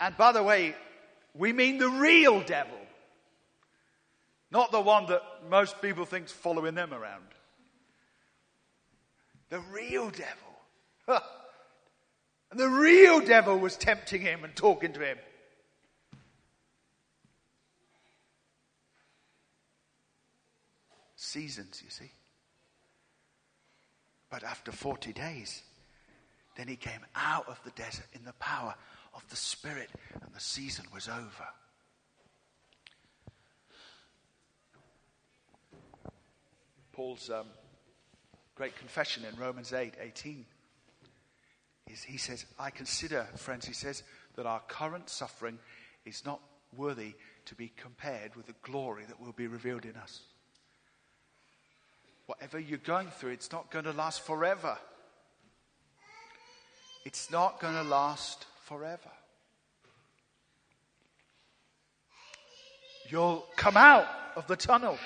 And 0.00 0.16
by 0.16 0.32
the 0.32 0.42
way, 0.42 0.74
we 1.34 1.52
mean 1.52 1.78
the 1.78 1.88
real 1.88 2.42
devil, 2.42 2.78
not 4.50 4.72
the 4.72 4.80
one 4.80 5.06
that 5.06 5.22
most 5.48 5.80
people 5.80 6.04
think's 6.04 6.32
following 6.32 6.74
them 6.74 6.92
around. 6.92 7.24
The 9.48 9.60
real 9.60 10.10
devil. 10.10 11.22
And 12.50 12.58
the 12.58 12.68
real 12.68 13.20
devil 13.20 13.58
was 13.58 13.76
tempting 13.76 14.22
him 14.22 14.42
and 14.42 14.56
talking 14.56 14.94
to 14.94 15.00
him. 15.00 15.18
Seasons, 21.14 21.82
you 21.84 21.90
see. 21.90 22.10
But 24.30 24.44
after 24.44 24.72
40 24.72 25.12
days, 25.12 25.62
then 26.56 26.68
he 26.68 26.76
came 26.76 27.00
out 27.14 27.48
of 27.48 27.60
the 27.64 27.70
desert 27.70 28.06
in 28.14 28.24
the 28.24 28.32
power 28.34 28.74
of 29.14 29.28
the 29.28 29.36
Spirit, 29.36 29.90
and 30.14 30.34
the 30.34 30.40
season 30.40 30.86
was 30.94 31.08
over. 31.08 31.48
Paul's 36.92 37.30
um, 37.30 37.46
great 38.58 38.76
confession 38.76 39.22
in 39.24 39.38
Romans 39.38 39.72
8 39.72 39.94
18. 40.00 40.44
He 41.86 42.18
says, 42.18 42.44
I 42.58 42.70
consider, 42.70 43.26
friends, 43.36 43.64
he 43.64 43.72
says, 43.72 44.02
that 44.34 44.46
our 44.46 44.60
current 44.68 45.08
suffering 45.08 45.58
is 46.04 46.26
not 46.26 46.40
worthy 46.76 47.14
to 47.46 47.54
be 47.54 47.72
compared 47.76 48.34
with 48.34 48.46
the 48.46 48.54
glory 48.62 49.04
that 49.06 49.20
will 49.20 49.32
be 49.32 49.46
revealed 49.46 49.84
in 49.84 49.96
us. 49.96 50.22
Whatever 52.26 52.58
you're 52.58 52.78
going 52.78 53.08
through, 53.08 53.30
it's 53.30 53.52
not 53.52 53.70
going 53.70 53.86
to 53.86 53.92
last 53.92 54.26
forever. 54.26 54.76
It's 57.06 57.30
not 57.30 57.60
going 57.60 57.74
to 57.74 57.84
last 57.84 58.44
forever. 58.64 59.10
You'll 63.08 63.46
come 63.56 63.76
out 63.78 64.08
of 64.36 64.46
the 64.46 64.56
tunnel. 64.56 64.98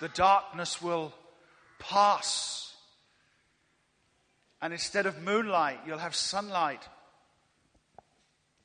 The 0.00 0.08
darkness 0.08 0.80
will 0.80 1.12
pass. 1.78 2.74
And 4.60 4.72
instead 4.72 5.06
of 5.06 5.22
moonlight, 5.22 5.80
you'll 5.86 5.98
have 5.98 6.14
sunlight. 6.14 6.82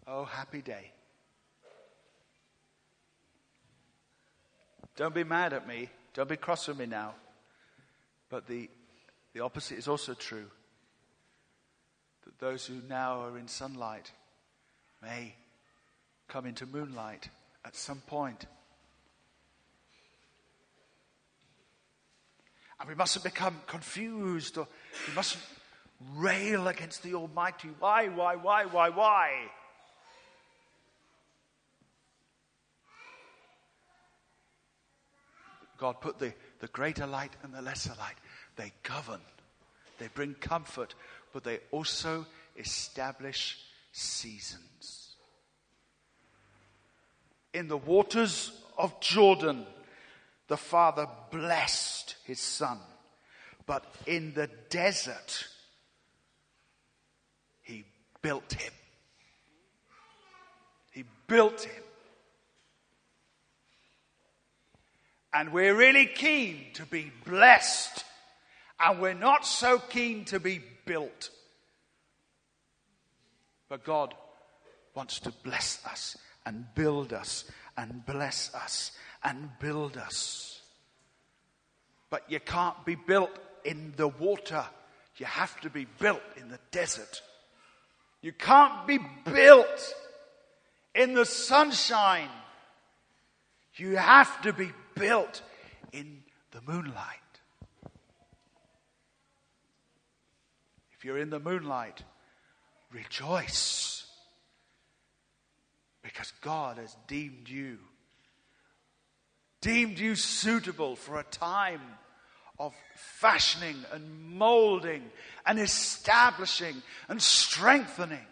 Oh, 0.07 0.25
happy 0.25 0.61
day. 0.61 0.91
Don't 4.95 5.15
be 5.15 5.23
mad 5.23 5.53
at 5.53 5.67
me. 5.67 5.89
Don't 6.13 6.29
be 6.29 6.37
cross 6.37 6.67
with 6.67 6.77
me 6.77 6.85
now. 6.85 7.13
But 8.29 8.47
the, 8.47 8.69
the 9.33 9.41
opposite 9.41 9.77
is 9.77 9.87
also 9.87 10.13
true. 10.13 10.45
That 12.25 12.39
those 12.39 12.65
who 12.65 12.81
now 12.87 13.21
are 13.21 13.37
in 13.37 13.47
sunlight 13.47 14.11
may 15.01 15.35
come 16.27 16.45
into 16.45 16.65
moonlight 16.65 17.29
at 17.65 17.75
some 17.75 17.99
point. 18.01 18.45
And 22.81 22.89
we 22.89 22.95
mustn't 22.95 23.23
become 23.23 23.61
confused 23.67 24.57
or 24.57 24.67
we 25.07 25.13
mustn't 25.13 25.43
rail 26.15 26.67
against 26.67 27.03
the 27.03 27.13
Almighty. 27.13 27.69
Why, 27.77 28.07
why, 28.07 28.35
why, 28.35 28.65
why, 28.65 28.89
why? 28.89 29.31
God 35.77 36.01
put 36.01 36.17
the, 36.17 36.33
the 36.59 36.69
greater 36.69 37.05
light 37.05 37.35
and 37.43 37.53
the 37.53 37.61
lesser 37.61 37.93
light. 37.99 38.15
They 38.55 38.71
govern, 38.81 39.21
they 39.99 40.07
bring 40.07 40.33
comfort, 40.33 40.95
but 41.33 41.43
they 41.43 41.59
also 41.69 42.25
establish 42.57 43.59
seasons. 43.91 45.17
In 47.53 47.67
the 47.67 47.77
waters 47.77 48.51
of 48.75 48.99
Jordan, 49.01 49.67
the 50.51 50.57
Father 50.57 51.07
blessed 51.31 52.17
his 52.25 52.41
Son. 52.41 52.77
But 53.65 53.85
in 54.05 54.33
the 54.33 54.49
desert, 54.69 55.45
he 57.61 57.85
built 58.21 58.51
him. 58.51 58.73
He 60.91 61.05
built 61.27 61.61
him. 61.61 61.83
And 65.33 65.53
we're 65.53 65.73
really 65.73 66.05
keen 66.05 66.73
to 66.73 66.85
be 66.85 67.13
blessed, 67.25 68.03
and 68.77 68.99
we're 68.99 69.13
not 69.13 69.45
so 69.45 69.79
keen 69.79 70.25
to 70.25 70.39
be 70.41 70.61
built. 70.85 71.29
But 73.69 73.85
God 73.85 74.13
wants 74.95 75.21
to 75.21 75.31
bless 75.45 75.79
us 75.85 76.17
and 76.45 76.65
build 76.75 77.13
us 77.13 77.45
and 77.77 78.05
bless 78.05 78.53
us 78.53 78.91
and 79.23 79.49
build 79.59 79.97
us. 79.97 80.61
But 82.09 82.23
you 82.29 82.39
can't 82.39 82.85
be 82.85 82.95
built 82.95 83.31
in 83.63 83.93
the 83.95 84.07
water. 84.07 84.65
You 85.17 85.25
have 85.25 85.59
to 85.61 85.69
be 85.69 85.85
built 85.99 86.21
in 86.37 86.49
the 86.49 86.59
desert. 86.71 87.21
You 88.21 88.33
can't 88.33 88.85
be 88.87 88.99
built 89.25 89.95
in 90.93 91.13
the 91.13 91.25
sunshine. 91.25 92.29
You 93.75 93.95
have 93.97 94.41
to 94.41 94.53
be 94.53 94.71
built 94.95 95.41
in 95.91 96.23
the 96.51 96.61
moonlight. 96.61 97.17
If 100.93 101.05
you're 101.05 101.17
in 101.17 101.29
the 101.29 101.39
moonlight, 101.39 102.03
rejoice 102.91 104.05
because 106.03 106.31
God 106.41 106.77
has 106.77 106.95
deemed 107.07 107.47
you 107.47 107.79
deemed 109.61 109.99
you 109.99 110.15
suitable 110.15 110.95
for 110.95 111.19
a 111.19 111.23
time 111.23 111.81
of 112.59 112.73
fashioning 112.95 113.77
and 113.93 114.35
molding 114.35 115.03
and 115.45 115.59
establishing 115.59 116.81
and 117.07 117.21
strengthening. 117.21 118.25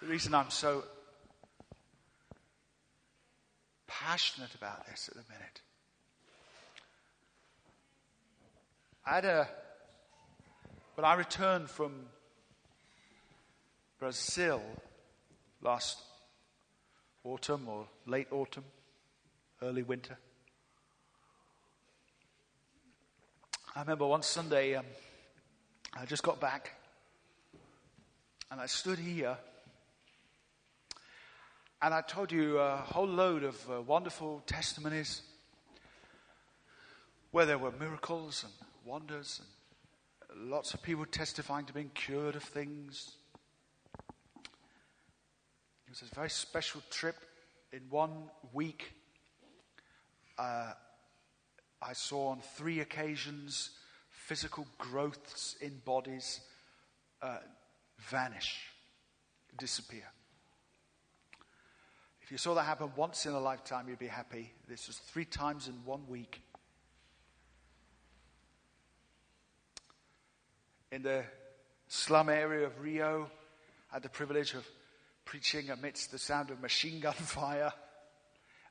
The 0.00 0.06
reason 0.06 0.34
I'm 0.34 0.50
so 0.50 0.84
passionate 3.86 4.54
about 4.54 4.86
this 4.86 5.08
at 5.08 5.14
the 5.14 5.32
minute, 5.32 5.60
I 9.04 9.14
had 9.16 9.24
a 9.26 9.48
when 11.00 11.10
I 11.10 11.14
returned 11.14 11.70
from 11.70 11.92
Brazil 13.98 14.60
last 15.62 15.96
autumn 17.24 17.66
or 17.68 17.86
late 18.04 18.26
autumn, 18.30 18.64
early 19.62 19.82
winter, 19.82 20.18
I 23.74 23.80
remember 23.80 24.06
one 24.06 24.22
Sunday 24.22 24.74
um, 24.74 24.84
I 25.98 26.04
just 26.04 26.22
got 26.22 26.38
back 26.38 26.72
and 28.50 28.60
I 28.60 28.66
stood 28.66 28.98
here 28.98 29.38
and 31.80 31.94
I 31.94 32.02
told 32.02 32.30
you 32.30 32.58
a 32.58 32.76
whole 32.76 33.08
load 33.08 33.44
of 33.44 33.70
uh, 33.70 33.80
wonderful 33.80 34.42
testimonies 34.46 35.22
where 37.30 37.46
there 37.46 37.56
were 37.56 37.72
miracles 37.72 38.44
and 38.44 38.52
wonders 38.84 39.40
and 39.42 39.48
lots 40.36 40.74
of 40.74 40.82
people 40.82 41.04
testifying 41.06 41.66
to 41.66 41.72
being 41.72 41.90
cured 41.94 42.36
of 42.36 42.42
things. 42.42 43.16
It 45.86 45.90
was 45.90 46.02
a 46.02 46.14
very 46.14 46.30
special 46.30 46.82
trip. 46.90 47.16
In 47.72 47.82
one 47.88 48.30
week, 48.52 48.92
uh, 50.38 50.72
I 51.82 51.92
saw 51.92 52.28
on 52.28 52.40
three 52.56 52.80
occasions 52.80 53.70
physical 54.10 54.66
growths 54.78 55.56
in 55.60 55.80
bodies 55.84 56.40
uh, 57.22 57.38
vanish, 57.98 58.66
disappear. 59.58 60.04
If 62.22 62.30
you 62.30 62.38
saw 62.38 62.54
that 62.54 62.62
happen 62.62 62.92
once 62.96 63.26
in 63.26 63.32
a 63.32 63.40
lifetime, 63.40 63.88
you'd 63.88 63.98
be 63.98 64.06
happy. 64.06 64.52
This 64.68 64.86
was 64.86 64.98
three 64.98 65.24
times 65.24 65.68
in 65.68 65.74
one 65.84 66.06
week. 66.08 66.40
In 70.92 71.02
the 71.02 71.22
slum 71.86 72.28
area 72.28 72.66
of 72.66 72.80
Rio, 72.80 73.30
I 73.92 73.94
had 73.94 74.02
the 74.02 74.08
privilege 74.08 74.54
of 74.54 74.66
preaching 75.24 75.70
amidst 75.70 76.10
the 76.10 76.18
sound 76.18 76.50
of 76.50 76.60
machine 76.60 76.98
gun 76.98 77.14
fire. 77.14 77.72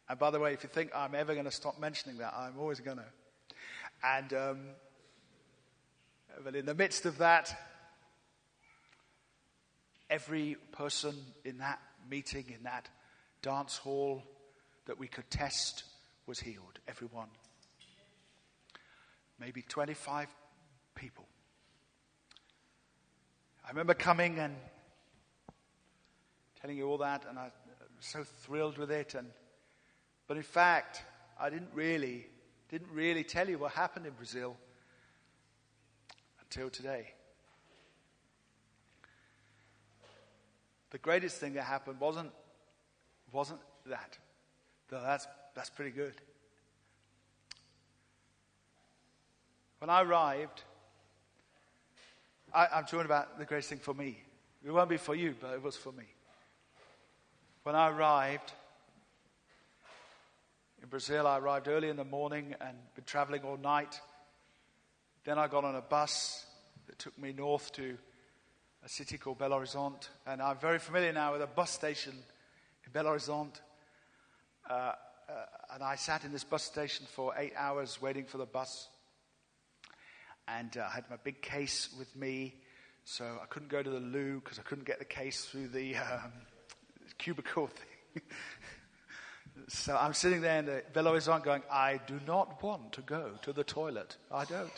And 0.10 0.19
by 0.19 0.29
the 0.29 0.39
way, 0.39 0.51
if 0.51 0.63
you 0.63 0.69
think 0.69 0.91
I'm 0.93 1.15
ever 1.15 1.34
going 1.34 1.45
to 1.45 1.51
stop 1.51 1.79
mentioning 1.79 2.17
that, 2.17 2.34
I'm 2.36 2.60
always 2.60 2.82
going 2.82 2.97
to. 2.97 3.05
And, 4.03 4.34
um, 4.34 4.60
but 6.43 6.58
in 6.58 6.65
the 6.65 6.75
midst 6.75 7.05
of 7.05 7.19
that, 7.19 7.58
every 10.10 10.58
person 10.73 11.15
in 11.45 11.60
that 11.60 11.79
meeting, 12.10 12.45
in 12.53 12.63
that 12.63 12.89
dance 13.41 13.77
hall 13.77 14.23
that 14.88 14.99
we 14.99 15.08
could 15.08 15.29
test 15.29 15.86
was 16.27 16.41
healed. 16.41 16.79
Everyone. 16.86 17.29
Maybe 19.39 19.62
25 19.62 20.27
people. 20.95 21.29
I 23.69 23.71
remember 23.71 23.93
coming 23.93 24.39
and 24.39 24.55
telling 26.60 26.75
you 26.75 26.88
all 26.88 26.97
that, 26.97 27.25
and 27.29 27.38
I 27.38 27.43
was 27.43 27.51
so 27.99 28.23
thrilled 28.23 28.79
with 28.79 28.89
it. 28.89 29.13
And, 29.13 29.27
but 30.27 30.38
in 30.38 30.43
fact, 30.43 31.03
I 31.39 31.51
didn't 31.51 31.69
really, 31.75 32.25
didn't 32.71 32.89
really 32.91 33.23
tell 33.23 33.47
you 33.47 33.60
what 33.60 33.73
happened 33.73 34.08
in 34.08 34.13
Brazil 34.13 34.58
until 36.41 36.71
today. 36.71 37.13
The 40.89 40.97
greatest 40.97 41.38
thing 41.38 41.53
that 41.53 41.65
happened 41.65 41.99
wasn't, 41.99 42.32
wasn't 43.32 43.60
that. 43.86 44.17
Though 44.88 44.99
that's, 44.99 45.27
that's 45.53 45.69
pretty 45.69 45.91
good. 45.91 46.15
When 49.77 49.91
I 49.91 50.01
arrived, 50.01 50.63
I, 52.54 52.68
I'm 52.74 52.86
talking 52.86 53.06
about 53.06 53.38
the 53.38 53.46
greatest 53.46 53.70
thing 53.70 53.80
for 53.80 53.94
me. 53.94 54.18
It 54.66 54.72
won't 54.72 54.90
be 54.90 54.98
for 54.98 55.16
you, 55.16 55.36
but 55.40 55.54
it 55.54 55.62
was 55.62 55.76
for 55.76 55.92
me. 55.92 56.06
When 57.64 57.76
I 57.76 57.90
arrived 57.90 58.52
in 60.82 60.90
Brazil, 60.90 61.28
I 61.28 61.38
arrived 61.38 61.68
early 61.68 61.90
in 61.90 61.96
the 61.96 62.04
morning 62.04 62.56
and 62.60 62.76
been 62.96 63.04
traveling 63.06 63.44
all 63.44 63.58
night. 63.58 64.00
Then 65.26 65.38
I 65.38 65.48
got 65.48 65.64
on 65.64 65.76
a 65.76 65.82
bus 65.82 66.46
that 66.88 66.98
took 66.98 67.18
me 67.20 67.34
north 67.34 67.72
to 67.74 67.98
a 68.84 68.90
city 68.90 69.18
called 69.18 69.38
Belo 69.38 69.60
Horizonte. 69.60 70.10
And 70.26 70.42
I'm 70.42 70.58
very 70.58 70.80
familiar 70.80 71.14
now 71.14 71.34
with 71.34 71.42
a 71.42 71.48
bus 71.48 71.70
station 71.70 72.14
in 72.86 72.92
Belo 72.92 73.10
Horizonte. 73.10 73.60
Uh, 74.68 74.74
uh, 74.74 74.94
and 75.74 75.84
I 75.84 75.96
sat 75.96 76.24
in 76.24 76.32
this 76.32 76.44
bus 76.44 76.64
station 76.64 77.06
for 77.14 77.34
eight 77.38 77.54
hours 77.56 78.02
waiting 78.02 78.26
for 78.26 78.40
the 78.40 78.46
bus. 78.46 78.90
And 80.58 80.78
uh, 80.78 80.88
I 80.90 80.96
had 80.96 81.10
my 81.10 81.18
big 81.24 81.42
case 81.42 81.90
with 81.98 82.16
me, 82.16 82.56
so 83.04 83.26
I 83.42 83.46
couldn't 83.46 83.70
go 83.70 83.84
to 83.84 83.90
the 83.90 84.00
loo 84.00 84.42
because 84.44 84.58
I 84.58 84.64
couldn't 84.64 84.86
get 84.86 85.00
the 85.00 85.06
case 85.06 85.46
through 85.46 85.68
the 85.68 85.96
um, 85.98 86.32
cubicle 87.18 87.68
thing. 88.14 88.22
so 89.68 89.96
I'm 89.96 90.14
sitting 90.14 90.42
there 90.42 90.60
in 90.60 90.66
the 90.66 91.04
Horizonte 91.04 91.44
going, 91.44 91.62
I 91.72 92.00
do 92.08 92.20
not 92.26 92.64
want 92.64 92.94
to 92.94 93.02
go 93.02 93.32
to 93.44 93.54
the 93.54 93.64
toilet. 93.64 94.18
I 94.32 94.46
don't. 94.46 94.72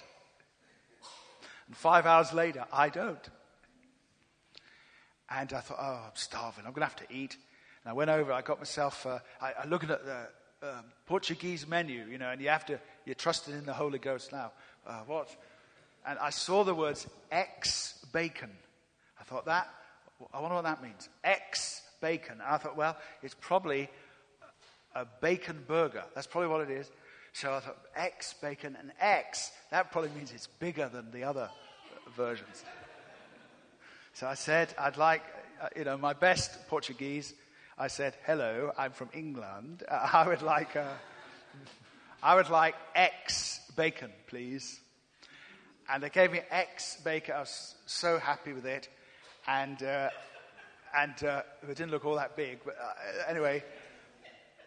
And 1.68 1.78
five 1.78 2.06
hours 2.06 2.34
later, 2.34 2.66
I 2.74 2.90
don't. 2.90 3.30
And 5.30 5.54
I 5.54 5.62
thought, 5.62 5.78
oh, 5.80 6.02
I'm 6.08 6.16
starving. 6.16 6.66
I'm 6.66 6.74
going 6.74 6.88
to 6.88 6.94
have 6.94 7.08
to 7.08 7.14
eat. 7.14 7.38
And 7.84 7.92
I 7.92 7.94
went 7.94 8.10
over, 8.10 8.34
I 8.34 8.42
got 8.42 8.60
myself, 8.60 9.06
uh, 9.06 9.20
I, 9.40 9.54
I 9.64 9.66
looked 9.68 9.90
at 9.90 10.06
the 10.06 10.28
um, 10.64 10.86
Portuguese 11.06 11.66
menu, 11.66 12.06
you 12.06 12.18
know, 12.18 12.30
and 12.30 12.42
you 12.42 12.50
have 12.50 12.66
to, 12.66 12.80
you're 13.06 13.16
trusting 13.16 13.54
in 13.54 13.66
the 13.66 13.74
Holy 13.74 14.00
Ghost 14.00 14.32
now. 14.32 14.52
Uh, 14.86 15.02
what? 15.06 15.36
And 16.06 16.18
I 16.20 16.30
saw 16.30 16.64
the 16.64 16.74
words 16.74 17.08
ex 17.32 18.04
bacon. 18.12 18.50
I 19.20 19.24
thought, 19.24 19.46
that, 19.46 19.70
I 20.34 20.40
wonder 20.40 20.56
what 20.56 20.64
that 20.64 20.82
means. 20.82 21.10
Ex 21.24 21.82
bacon. 22.02 22.34
And 22.34 22.44
I 22.44 22.58
thought, 22.58 22.76
well, 22.76 22.98
it's 23.22 23.36
probably 23.40 23.90
a 24.96 25.06
bacon 25.22 25.64
burger. 25.68 26.04
That's 26.16 26.28
probably 26.28 26.50
what 26.50 26.62
it 26.62 26.72
is. 26.72 26.90
So 27.34 27.54
I 27.54 27.60
thought, 27.60 27.78
ex 27.96 28.34
bacon 28.34 28.76
and 28.80 28.92
X, 29.00 29.52
that 29.70 29.92
probably 29.92 30.10
means 30.12 30.32
it's 30.34 30.48
bigger 30.48 30.90
than 30.90 31.12
the 31.12 31.24
other 31.24 31.50
versions. 32.16 32.64
So 34.14 34.28
I 34.28 34.34
said, 34.34 34.74
I'd 34.78 34.98
like, 34.98 35.24
uh, 35.62 35.70
you 35.76 35.86
know, 35.86 35.98
my 35.98 36.14
best 36.14 36.68
Portuguese. 36.68 37.34
I 37.78 37.88
said, 37.88 38.16
hello, 38.26 38.72
I'm 38.78 38.92
from 38.92 39.10
England. 39.14 39.84
Uh, 39.88 40.10
I 40.14 40.28
would 40.28 40.42
like, 40.42 40.76
I 42.22 42.36
would 42.36 42.50
like 42.50 42.76
X 42.96 43.62
bacon, 43.76 44.12
please. 44.28 44.80
And 45.92 46.02
they 46.02 46.10
gave 46.10 46.32
me 46.32 46.40
X 46.50 46.98
bacon. 47.04 47.36
I 47.36 47.40
was 47.42 47.76
so 47.86 48.18
happy 48.18 48.54
with 48.54 48.66
it. 48.66 48.88
And, 49.46 49.84
uh, 49.84 50.10
and 50.98 51.22
uh, 51.22 51.42
it 51.64 51.76
didn't 51.76 51.92
look 51.92 52.06
all 52.06 52.16
that 52.16 52.38
big. 52.38 52.60
But 52.64 52.78
uh, 52.82 53.30
anyway, 53.30 53.62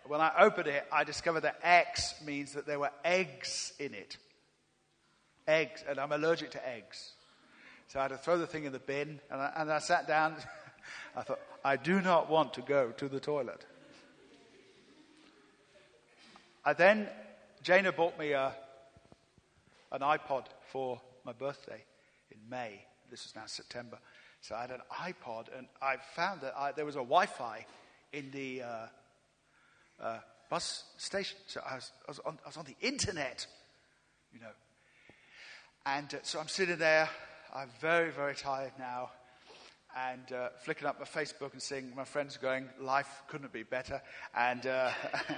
when 0.06 0.20
I 0.20 0.32
opened 0.38 0.66
it, 0.66 0.84
I 0.92 1.04
discovered 1.04 1.40
that 1.40 1.58
X 1.62 2.14
means 2.26 2.52
that 2.52 2.66
there 2.66 2.78
were 2.78 2.90
eggs 3.06 3.72
in 3.78 3.94
it. 3.94 4.18
Eggs. 5.48 5.82
And 5.88 5.98
I'm 5.98 6.12
allergic 6.12 6.50
to 6.50 6.68
eggs. 6.68 7.12
So 7.88 8.00
I 8.00 8.02
had 8.02 8.08
to 8.08 8.18
throw 8.18 8.36
the 8.36 8.46
thing 8.46 8.64
in 8.64 8.72
the 8.72 8.78
bin, 8.78 9.18
and 9.30 9.40
I, 9.40 9.52
and 9.56 9.72
I 9.72 9.78
sat 9.78 10.06
down. 10.06 10.36
I 11.16 11.22
thought, 11.22 11.40
I 11.64 11.76
do 11.76 12.02
not 12.02 12.28
want 12.28 12.52
to 12.54 12.60
go 12.60 12.90
to 12.90 13.08
the 13.08 13.20
toilet. 13.20 13.64
I 16.66 16.74
then, 16.74 17.08
Jana 17.62 17.92
bought 17.92 18.18
me 18.18 18.32
a, 18.32 18.52
an 19.90 20.00
iPod 20.00 20.46
for 20.70 21.00
my 21.24 21.32
birthday 21.32 21.84
in 22.30 22.38
May. 22.48 22.84
This 23.10 23.26
is 23.26 23.34
now 23.34 23.46
September. 23.46 23.98
So 24.40 24.54
I 24.54 24.62
had 24.62 24.70
an 24.70 24.82
iPod, 24.92 25.56
and 25.56 25.66
I 25.80 25.96
found 26.14 26.40
that 26.42 26.54
I, 26.56 26.72
there 26.72 26.84
was 26.84 26.96
a 26.96 26.98
Wi 26.98 27.26
Fi 27.26 27.66
in 28.12 28.30
the 28.30 28.62
uh, 28.62 28.86
uh, 30.00 30.18
bus 30.50 30.84
station. 30.96 31.38
So 31.46 31.60
I 31.68 31.76
was, 31.76 31.92
I, 32.06 32.10
was 32.10 32.18
on, 32.20 32.38
I 32.44 32.48
was, 32.48 32.56
on, 32.56 32.64
the 32.64 32.76
internet, 32.86 33.46
you 34.32 34.40
know. 34.40 34.52
And 35.86 36.14
uh, 36.14 36.18
so 36.22 36.40
I'm 36.40 36.48
sitting 36.48 36.76
there 36.76 37.08
I'm 37.56 37.70
very, 37.80 38.10
very 38.10 38.34
tired 38.34 38.72
now. 38.80 39.10
And 39.96 40.32
uh, 40.32 40.48
flicking 40.64 40.88
up 40.88 40.98
my 40.98 41.06
Facebook 41.06 41.52
and 41.52 41.62
seeing 41.62 41.94
my 41.94 42.02
friends 42.02 42.36
going, 42.36 42.68
life 42.80 43.22
couldn't 43.28 43.52
be 43.52 43.62
better. 43.62 44.02
And, 44.36 44.66
uh, 44.66 44.90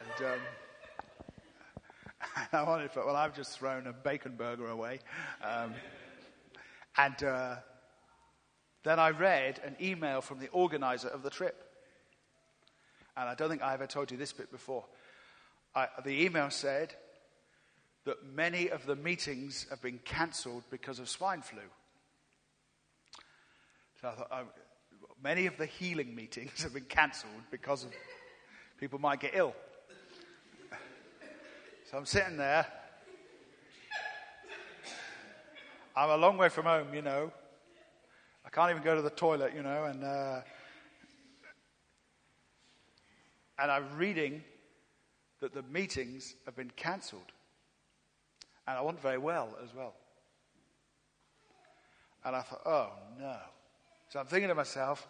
and 0.00 0.26
um, 0.26 0.40
I 2.52 2.62
wanted 2.62 2.92
to, 2.92 3.00
well, 3.00 3.16
I've 3.16 3.34
just 3.34 3.58
thrown 3.58 3.86
a 3.86 3.92
bacon 3.92 4.36
burger 4.36 4.68
away. 4.68 5.00
Um, 5.42 5.74
and 6.96 7.24
uh, 7.24 7.56
then 8.82 8.98
I 8.98 9.10
read 9.10 9.60
an 9.64 9.76
email 9.80 10.20
from 10.20 10.38
the 10.38 10.48
organizer 10.48 11.08
of 11.08 11.22
the 11.22 11.30
trip. 11.30 11.64
And 13.16 13.28
I 13.28 13.34
don't 13.34 13.48
think 13.48 13.62
I 13.62 13.74
ever 13.74 13.86
told 13.86 14.10
you 14.10 14.16
this 14.16 14.32
bit 14.32 14.50
before. 14.50 14.84
I, 15.74 15.88
the 16.04 16.24
email 16.24 16.50
said, 16.50 16.94
that 18.04 18.24
many 18.34 18.68
of 18.68 18.84
the 18.86 18.96
meetings 18.96 19.66
have 19.70 19.80
been 19.80 19.98
cancelled 20.04 20.62
because 20.70 20.98
of 20.98 21.08
swine 21.08 21.42
flu. 21.42 21.62
So 24.00 24.08
I 24.08 24.12
thought, 24.12 24.28
oh, 24.30 24.44
many 25.22 25.46
of 25.46 25.56
the 25.56 25.66
healing 25.66 26.14
meetings 26.14 26.62
have 26.62 26.74
been 26.74 26.84
cancelled 26.84 27.32
because 27.50 27.84
of 27.84 27.90
people 28.78 28.98
might 28.98 29.20
get 29.20 29.32
ill. 29.34 29.54
So 31.94 31.98
I'm 31.98 32.06
sitting 32.06 32.36
there. 32.36 32.66
I'm 35.94 36.10
a 36.10 36.16
long 36.16 36.36
way 36.36 36.48
from 36.48 36.64
home, 36.64 36.92
you 36.92 37.02
know. 37.02 37.30
I 38.44 38.48
can't 38.48 38.72
even 38.72 38.82
go 38.82 38.96
to 38.96 39.00
the 39.00 39.10
toilet, 39.10 39.52
you 39.54 39.62
know, 39.62 39.84
and 39.84 40.02
uh, 40.02 40.40
and 43.60 43.70
I'm 43.70 43.96
reading 43.96 44.42
that 45.38 45.54
the 45.54 45.62
meetings 45.62 46.34
have 46.46 46.56
been 46.56 46.72
cancelled. 46.74 47.30
And 48.66 48.76
I 48.76 48.80
wasn't 48.80 49.00
very 49.00 49.18
well 49.18 49.56
as 49.62 49.72
well. 49.72 49.94
And 52.24 52.34
I 52.34 52.40
thought, 52.40 52.62
oh 52.66 52.90
no. 53.20 53.36
So 54.08 54.18
I'm 54.18 54.26
thinking 54.26 54.48
to 54.48 54.56
myself, 54.56 55.06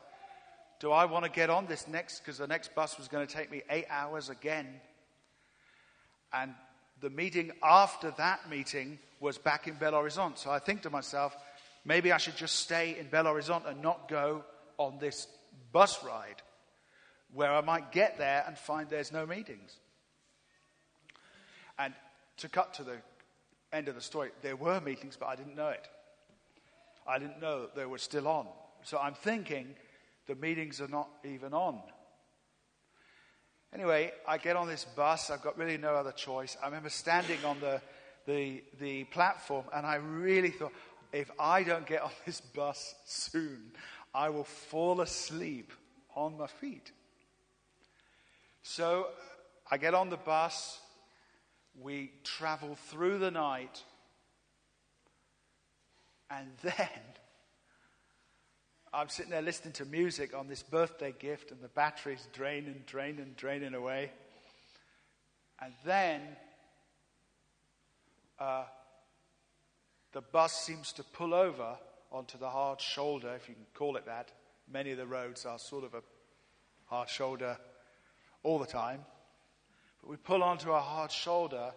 do 0.81 0.93
I 0.93 1.07
want 1.07 1.25
to 1.25 1.31
get 1.31 1.49
on 1.49 1.65
this 1.65 1.89
next? 1.89 2.19
Because 2.19 2.37
the 2.37 2.47
next 2.47 2.75
bus 2.75 2.99
was 2.99 3.09
going 3.09 3.27
to 3.27 3.35
take 3.35 3.51
me 3.51 3.63
eight 3.71 3.87
hours 3.89 4.29
again. 4.29 4.67
And 6.31 6.53
the 7.01 7.11
meeting 7.11 7.53
after 7.63 8.11
that 8.13 8.49
meeting 8.49 8.99
was 9.21 9.39
back 9.39 9.67
in 9.67 9.75
Belo 9.77 10.03
Horizonte. 10.03 10.39
So 10.39 10.51
I 10.51 10.59
think 10.59 10.83
to 10.83 10.91
myself, 10.91 11.37
maybe 11.85 12.13
I 12.13 12.19
should 12.19 12.37
just 12.37 12.57
stay 12.57 12.97
in 12.99 13.07
Belo 13.09 13.33
Horizonte 13.35 13.69
and 13.69 13.83
not 13.83 14.09
go 14.09 14.45
on 14.79 14.99
this 14.99 15.27
bus 15.73 16.03
ride 16.05 16.43
where 17.33 17.53
I 17.53 17.61
might 17.61 17.93
get 17.93 18.19
there 18.19 18.45
and 18.47 18.57
find 18.57 18.89
there's 18.89 19.13
no 19.13 19.27
meetings. 19.27 19.79
And 21.79 21.93
to 22.39 22.49
cut 22.49 22.75
to 22.75 22.85
the 22.85 22.97
end 23.73 23.89
of 23.89 23.95
the 23.95 24.01
story, 24.01 24.31
there 24.43 24.57
were 24.57 24.81
meetings, 24.81 25.17
but 25.19 25.27
I 25.27 25.37
didn't 25.37 25.57
know 25.57 25.69
it. 25.69 25.89
I 27.07 27.19
didn't 27.19 27.41
know 27.41 27.63
that 27.63 27.75
they 27.75 27.87
were 27.87 27.99
still 27.99 28.29
on. 28.29 28.47
So 28.83 28.99
I'm 28.99 29.15
thinking 29.15 29.75
the 30.27 30.35
meetings 30.37 30.81
are 30.81 30.89
not 30.89 31.09
even 31.25 31.53
on. 31.53 31.81
Anyway, 33.75 34.13
I 34.27 34.39
get 34.39 34.55
on 34.55 34.69
this 34.69 34.85
bus. 34.85 35.31
I've 35.31 35.43
got 35.43 35.59
really 35.59 35.77
no 35.77 35.95
other 35.95 36.13
choice. 36.13 36.57
I 36.63 36.67
remember 36.67 36.91
standing 36.91 37.45
on 37.45 37.59
the, 37.59 37.81
the, 38.25 38.63
the 38.79 39.03
platform, 39.05 39.65
and 39.75 39.85
I 39.85 39.97
really 39.97 40.51
thought, 40.51 40.73
if 41.13 41.29
I 41.41 41.65
don't 41.65 41.85
get 41.85 42.03
on 42.03 42.13
this 42.25 42.41
bus 42.41 42.95
soon, 43.05 43.73
I 44.15 44.29
will 44.29 44.45
fall 44.45 45.01
asleep 45.01 45.73
on 46.15 46.39
my 46.39 46.47
feet. 46.47 46.93
So 48.63 49.09
I 49.69 49.77
get 49.77 49.93
on 49.93 50.09
the 50.09 50.17
bus. 50.19 50.79
We 51.81 52.13
travel 52.23 52.77
through 52.77 53.19
the 53.19 53.33
night. 53.33 53.83
And 56.31 56.49
then 56.63 57.01
I'm 58.97 59.09
sitting 59.09 59.33
there 59.33 59.43
listening 59.43 59.73
to 59.73 59.85
music 59.87 60.37
on 60.37 60.47
this 60.47 60.63
birthday 60.63 61.13
gift, 61.19 61.51
and 61.51 61.61
the 61.61 61.67
battery's 61.67 62.29
draining, 62.33 62.85
draining, 62.87 63.35
draining 63.37 63.75
away. 63.75 64.13
And 65.61 65.73
then 65.85 66.21
uh, 68.39 68.67
the 70.13 70.21
bus 70.21 70.53
seems 70.53 70.93
to 70.93 71.03
pull 71.03 71.35
over 71.35 71.77
onto 72.13 72.39
the 72.39 72.49
hard 72.49 72.81
shoulder, 72.81 73.35
if 73.35 73.49
you 73.49 73.57
can 73.57 73.67
call 73.75 73.97
it 73.97 74.07
that. 74.07 74.31
Many 74.73 74.93
of 74.93 74.99
the 74.99 75.07
roads 75.07 75.45
are 75.45 75.59
sort 75.59 75.83
of 75.83 75.95
a 75.95 76.03
hard 76.87 77.09
shoulder 77.09 77.59
all 78.45 78.61
the 78.61 78.67
time. 78.67 79.01
But 80.01 80.11
we 80.11 80.17
pull 80.17 80.45
onto 80.45 80.71
a 80.71 80.81
hard 80.81 81.11
shoulder 81.11 81.73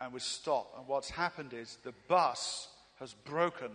and 0.00 0.14
we 0.14 0.20
stop. 0.20 0.72
And 0.78 0.88
what's 0.88 1.10
happened 1.10 1.52
is 1.52 1.76
the 1.84 1.92
bus 2.08 2.68
has 2.98 3.12
broken 3.12 3.72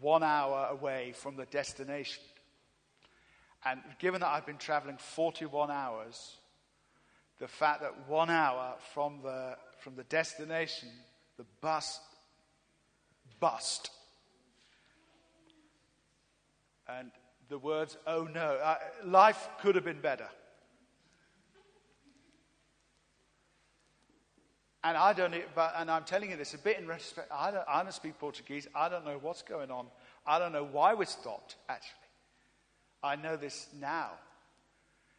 one 0.00 0.22
hour 0.22 0.68
away 0.70 1.12
from 1.14 1.36
the 1.36 1.46
destination. 1.46 2.22
And 3.64 3.80
given 3.98 4.20
that 4.20 4.28
I've 4.28 4.46
been 4.46 4.58
traveling 4.58 4.96
41 4.98 5.70
hours, 5.70 6.36
the 7.38 7.48
fact 7.48 7.82
that 7.82 8.08
one 8.08 8.30
hour 8.30 8.74
from 8.94 9.20
the, 9.22 9.56
from 9.80 9.96
the 9.96 10.04
destination, 10.04 10.88
the 11.36 11.44
bus 11.60 12.00
bust. 13.40 13.90
And 16.88 17.10
the 17.48 17.58
words, 17.58 17.96
oh 18.06 18.28
no, 18.32 18.56
uh, 18.62 18.76
life 19.04 19.48
could 19.60 19.74
have 19.74 19.84
been 19.84 20.00
better. 20.00 20.28
And 24.86 24.96
I 24.96 25.12
don't, 25.14 25.34
but, 25.56 25.74
and 25.76 25.90
I'm 25.90 26.04
telling 26.04 26.30
you 26.30 26.36
this 26.36 26.54
a 26.54 26.58
bit 26.58 26.78
in 26.78 26.86
respect. 26.86 27.28
I 27.34 27.50
don't, 27.50 27.64
I 27.68 27.82
don't 27.82 27.92
speak 27.92 28.20
Portuguese. 28.20 28.68
I 28.72 28.88
don't 28.88 29.04
know 29.04 29.18
what's 29.20 29.42
going 29.42 29.68
on. 29.68 29.86
I 30.24 30.38
don't 30.38 30.52
know 30.52 30.68
why 30.70 30.94
we 30.94 31.06
stopped, 31.06 31.56
actually. 31.68 31.90
I 33.02 33.16
know 33.16 33.36
this 33.36 33.66
now. 33.80 34.10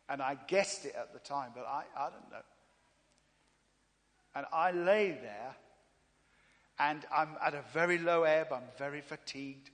And 0.07 0.21
I 0.21 0.37
guessed 0.47 0.85
it 0.85 0.95
at 0.97 1.11
the 1.11 1.19
time, 1.19 1.51
but 1.53 1.65
I, 1.67 1.83
I 1.97 2.09
don't 2.09 2.31
know. 2.31 2.45
And 4.35 4.45
I 4.53 4.71
lay 4.71 5.11
there, 5.21 5.55
and 6.79 7.05
I'm 7.13 7.31
at 7.45 7.53
a 7.53 7.63
very 7.73 7.97
low 7.97 8.23
ebb. 8.23 8.53
I'm 8.53 8.69
very 8.77 9.01
fatigued. 9.01 9.69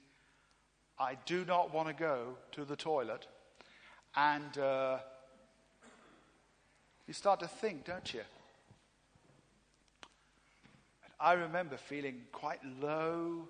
I 0.98 1.18
do 1.28 1.46
not 1.46 1.72
want 1.72 1.90
to 1.90 1.94
go 1.94 2.30
to 2.54 2.66
the 2.66 2.76
toilet. 2.76 3.28
And 4.16 4.58
uh, 4.58 4.98
you 7.06 7.14
start 7.14 7.42
to 7.42 7.48
think, 7.48 7.86
don't 7.86 8.12
you? 8.12 8.22
I 11.24 11.34
remember 11.34 11.78
feeling 11.78 12.24
quite 12.34 12.60
low. 12.82 13.48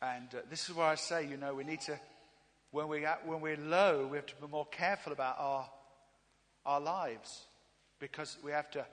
And 0.00 0.28
uh, 0.32 0.38
this 0.48 0.68
is 0.68 0.76
where 0.76 0.86
I 0.86 0.94
say, 0.94 1.26
you 1.26 1.36
know, 1.36 1.52
we 1.52 1.64
need 1.64 1.80
to, 1.82 1.98
when, 2.70 2.86
we, 2.86 3.04
when 3.26 3.40
we're 3.40 3.56
low, 3.56 4.06
we 4.08 4.18
have 4.18 4.26
to 4.26 4.34
be 4.36 4.46
more 4.46 4.66
careful 4.66 5.12
about 5.12 5.34
our, 5.40 5.68
our 6.64 6.80
lives 6.80 7.42
because 7.98 8.36
we 8.44 8.52
have 8.52 8.70
to 8.70 8.86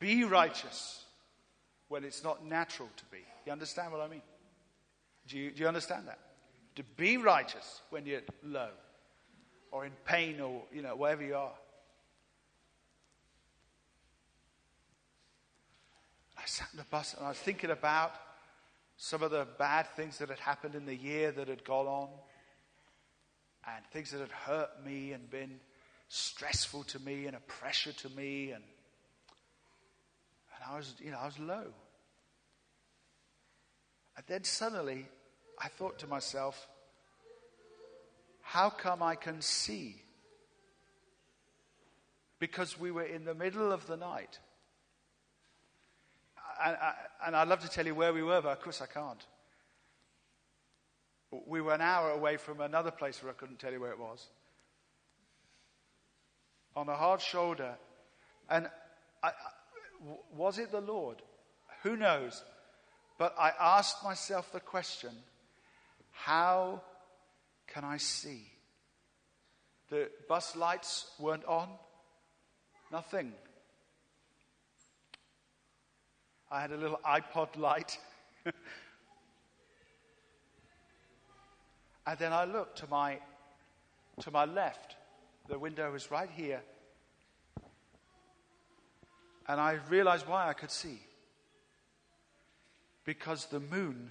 be 0.00 0.24
righteous 0.24 1.04
when 1.88 2.02
it's 2.02 2.24
not 2.24 2.44
natural 2.44 2.88
to 2.96 3.04
be. 3.04 3.18
You 3.46 3.52
understand 3.52 3.92
what 3.92 4.00
I 4.00 4.08
mean? 4.08 4.22
Do 5.28 5.38
you, 5.38 5.52
do 5.52 5.62
you 5.62 5.68
understand 5.68 6.08
that? 6.08 6.18
To 6.74 6.82
be 6.96 7.18
righteous 7.18 7.82
when 7.90 8.04
you're 8.04 8.22
low 8.42 8.70
or 9.70 9.86
in 9.86 9.92
pain 10.04 10.40
or, 10.40 10.62
you 10.72 10.82
know, 10.82 10.96
wherever 10.96 11.24
you 11.24 11.36
are. 11.36 11.52
I 16.46 16.48
sat 16.48 16.68
in 16.72 16.78
the 16.78 16.84
bus 16.84 17.14
and 17.14 17.26
I 17.26 17.30
was 17.30 17.38
thinking 17.38 17.70
about 17.70 18.14
some 18.96 19.24
of 19.24 19.32
the 19.32 19.48
bad 19.58 19.88
things 19.96 20.18
that 20.18 20.28
had 20.28 20.38
happened 20.38 20.76
in 20.76 20.86
the 20.86 20.94
year 20.94 21.32
that 21.32 21.48
had 21.48 21.64
gone 21.64 21.88
on 21.88 22.08
and 23.66 23.84
things 23.86 24.12
that 24.12 24.20
had 24.20 24.30
hurt 24.30 24.70
me 24.84 25.10
and 25.10 25.28
been 25.28 25.58
stressful 26.06 26.84
to 26.84 27.00
me 27.00 27.26
and 27.26 27.34
a 27.34 27.40
pressure 27.40 27.92
to 27.94 28.08
me 28.10 28.52
and 28.52 28.62
and 30.54 30.72
I 30.72 30.76
was 30.76 30.94
you 31.00 31.10
know 31.10 31.18
I 31.18 31.26
was 31.26 31.36
low. 31.40 31.66
And 34.16 34.24
then 34.28 34.44
suddenly 34.44 35.04
I 35.60 35.66
thought 35.66 35.98
to 35.98 36.06
myself, 36.06 36.68
how 38.42 38.70
come 38.70 39.02
I 39.02 39.16
can 39.16 39.42
see? 39.42 40.00
Because 42.38 42.78
we 42.78 42.92
were 42.92 43.02
in 43.02 43.24
the 43.24 43.34
middle 43.34 43.72
of 43.72 43.88
the 43.88 43.96
night 43.96 44.38
and, 46.64 47.36
I'd 47.36 47.48
love 47.48 47.60
to 47.60 47.68
tell 47.68 47.86
you 47.86 47.94
where 47.94 48.12
we 48.12 48.22
were, 48.22 48.40
but 48.40 48.50
of 48.50 48.60
course 48.60 48.80
I 48.80 48.86
can't. 48.86 49.24
We 51.46 51.60
were 51.60 51.74
an 51.74 51.80
hour 51.80 52.10
away 52.10 52.36
from 52.36 52.60
another 52.60 52.90
place 52.90 53.22
where 53.22 53.32
I 53.32 53.34
couldn't 53.34 53.58
tell 53.58 53.72
you 53.72 53.80
where 53.80 53.90
it 53.90 53.98
was. 53.98 54.26
On 56.74 56.88
a 56.88 56.94
hard 56.94 57.20
shoulder. 57.20 57.74
And 58.48 58.70
I, 59.22 59.32
was 60.34 60.58
it 60.58 60.70
the 60.70 60.80
Lord? 60.80 61.22
Who 61.82 61.96
knows? 61.96 62.44
But 63.18 63.34
I 63.38 63.52
asked 63.58 64.04
myself 64.04 64.52
the 64.52 64.60
question 64.60 65.10
how 66.12 66.80
can 67.66 67.84
I 67.84 67.98
see? 67.98 68.50
The 69.90 70.10
bus 70.28 70.56
lights 70.56 71.06
weren't 71.18 71.44
on, 71.44 71.68
nothing. 72.90 73.32
I 76.50 76.60
had 76.60 76.70
a 76.72 76.76
little 76.76 77.00
iPod 77.04 77.56
light. 77.56 77.98
and 82.06 82.18
then 82.18 82.32
I 82.32 82.44
looked 82.44 82.78
to 82.78 82.86
my, 82.88 83.18
to 84.20 84.30
my 84.30 84.44
left. 84.44 84.96
The 85.48 85.58
window 85.58 85.90
was 85.90 86.10
right 86.10 86.30
here. 86.30 86.62
And 89.48 89.60
I 89.60 89.78
realized 89.88 90.26
why 90.26 90.48
I 90.48 90.52
could 90.52 90.70
see. 90.70 91.00
Because 93.04 93.46
the 93.46 93.60
moon 93.60 94.10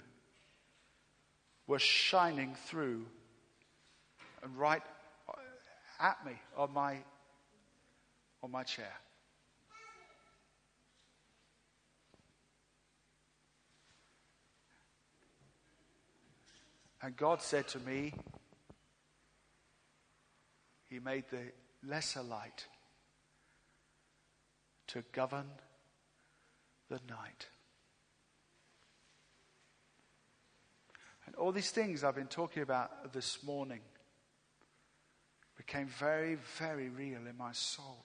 was 1.66 1.82
shining 1.82 2.54
through 2.66 3.04
and 4.42 4.56
right 4.56 4.82
at 5.98 6.24
me 6.24 6.32
on 6.56 6.72
my, 6.72 6.98
on 8.42 8.50
my 8.50 8.62
chair. 8.62 8.92
And 17.06 17.16
God 17.16 17.40
said 17.40 17.68
to 17.68 17.78
me, 17.78 18.12
He 20.90 20.98
made 20.98 21.22
the 21.30 21.52
lesser 21.86 22.20
light 22.20 22.66
to 24.88 25.04
govern 25.12 25.46
the 26.88 26.98
night. 27.08 27.46
And 31.26 31.36
all 31.36 31.52
these 31.52 31.70
things 31.70 32.02
I've 32.02 32.16
been 32.16 32.26
talking 32.26 32.64
about 32.64 33.12
this 33.12 33.40
morning 33.44 33.82
became 35.56 35.86
very, 35.86 36.38
very 36.58 36.88
real 36.88 37.20
in 37.30 37.36
my 37.38 37.52
soul. 37.52 38.04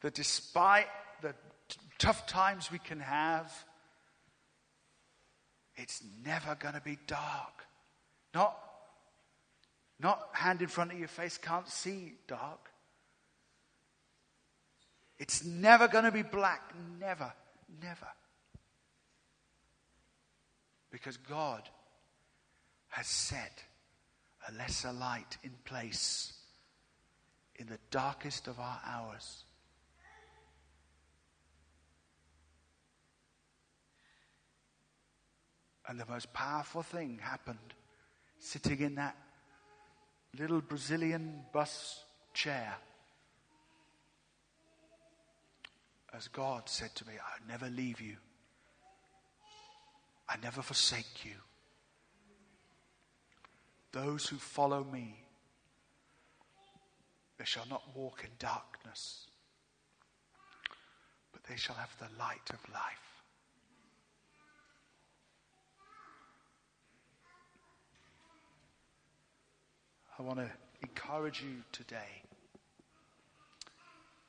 That 0.00 0.14
despite 0.14 0.86
the 1.20 1.34
t- 1.68 1.78
tough 1.98 2.26
times 2.26 2.72
we 2.72 2.78
can 2.78 3.00
have, 3.00 3.52
it's 5.76 6.02
never 6.24 6.54
going 6.54 6.74
to 6.74 6.80
be 6.80 6.98
dark. 7.06 7.64
Not, 8.34 8.56
not 9.98 10.28
hand 10.32 10.62
in 10.62 10.68
front 10.68 10.92
of 10.92 10.98
your 10.98 11.08
face, 11.08 11.38
can't 11.38 11.68
see 11.68 12.14
dark. 12.26 12.70
It's 15.18 15.44
never 15.44 15.88
going 15.88 16.04
to 16.04 16.12
be 16.12 16.22
black. 16.22 16.74
Never, 16.98 17.32
never. 17.80 18.08
Because 20.90 21.16
God 21.16 21.62
has 22.88 23.06
set 23.06 23.62
a 24.48 24.52
lesser 24.52 24.92
light 24.92 25.38
in 25.42 25.52
place 25.64 26.32
in 27.56 27.66
the 27.66 27.78
darkest 27.90 28.48
of 28.48 28.58
our 28.58 28.80
hours. 28.84 29.44
And 35.92 36.00
the 36.00 36.10
most 36.10 36.32
powerful 36.32 36.82
thing 36.82 37.18
happened 37.20 37.74
sitting 38.38 38.80
in 38.80 38.94
that 38.94 39.14
little 40.38 40.62
Brazilian 40.62 41.42
bus 41.52 42.02
chair. 42.32 42.72
As 46.14 46.28
God 46.28 46.66
said 46.70 46.94
to 46.94 47.06
me, 47.06 47.12
I'll 47.12 47.46
never 47.46 47.68
leave 47.68 48.00
you. 48.00 48.16
I 50.26 50.36
never 50.42 50.62
forsake 50.62 51.26
you. 51.26 51.34
Those 53.92 54.26
who 54.26 54.36
follow 54.36 54.84
me, 54.84 55.22
they 57.36 57.44
shall 57.44 57.66
not 57.68 57.82
walk 57.94 58.24
in 58.24 58.30
darkness, 58.38 59.26
but 61.32 61.44
they 61.44 61.56
shall 61.56 61.76
have 61.76 61.94
the 61.98 62.08
light 62.18 62.48
of 62.48 62.72
life. 62.72 63.11
I 70.22 70.24
want 70.24 70.38
to 70.38 70.50
encourage 70.82 71.42
you 71.42 71.64
today, 71.72 72.22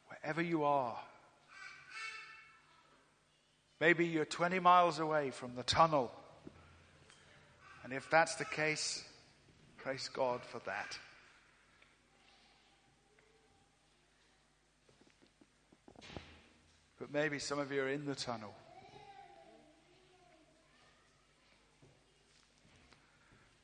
wherever 0.08 0.42
you 0.42 0.64
are. 0.64 0.98
Maybe 3.80 4.08
you're 4.08 4.26
20 4.26 4.58
miles 4.58 4.98
away 4.98 5.30
from 5.30 5.54
the 5.54 5.62
tunnel. 5.62 6.12
And 7.84 7.94
if 7.94 8.10
that's 8.10 8.34
the 8.38 8.46
case, 8.46 9.04
praise 9.78 10.10
God 10.12 10.42
for 10.44 10.60
that. 10.66 10.98
But 17.00 17.14
maybe 17.14 17.38
some 17.38 17.60
of 17.60 17.72
you 17.72 17.84
are 17.84 17.90
in 17.90 18.08
the 18.08 18.16
tunnel. 18.16 18.56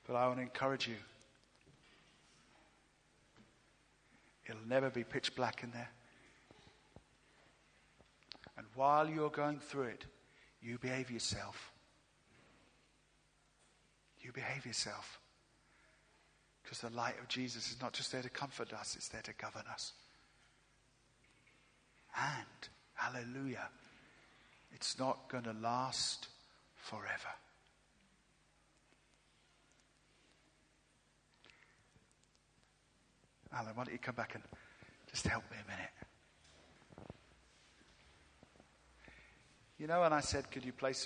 But 0.06 0.16
I 0.16 0.28
want 0.28 0.38
to 0.38 0.44
encourage 0.44 0.88
you. 0.88 0.96
It'll 4.50 4.68
never 4.68 4.90
be 4.90 5.04
pitch 5.04 5.36
black 5.36 5.64
in 5.64 5.72
there. 5.72 5.92
And 8.58 8.66
while 8.74 9.08
you're 9.08 9.30
going 9.30 9.60
through 9.60 9.84
it, 9.84 10.06
you 10.62 10.78
behave 10.80 11.12
yourself. 11.12 11.72
You 14.22 14.32
behave 14.32 14.66
yourself. 14.66 15.20
Because 16.64 16.80
the 16.80 16.90
light 16.90 17.20
of 17.20 17.28
Jesus 17.28 17.72
is 17.72 17.82
not 17.82 17.94
just 17.94 18.12
there 18.12 18.22
to 18.22 18.30
comfort 18.30 18.74
us, 18.74 18.96
it's 18.96 19.08
there 19.10 19.22
to 19.22 19.34
govern 19.34 19.64
us. 19.72 19.94
And, 22.18 22.70
hallelujah, 22.96 23.70
it's 24.74 25.00
not 25.00 25.30
going 25.30 25.46
to 25.46 25.54
last 25.54 26.28
forever. 26.76 27.34
Alan, 33.54 33.72
why 33.76 33.84
don't 33.84 33.94
you 33.94 34.00
come 34.00 34.16
back 34.16 34.36
and 34.36 34.44
just 35.10 35.26
help 35.28 35.44
me 35.50 35.58
a 35.58 35.72
minute? 35.72 35.90
You 39.78 39.88
know, 39.88 40.04
and 40.04 40.14
I 40.14 40.20
said, 40.20 40.52
could 40.52 40.66
you 40.66 40.74
play 40.74 40.92
some 40.92 40.98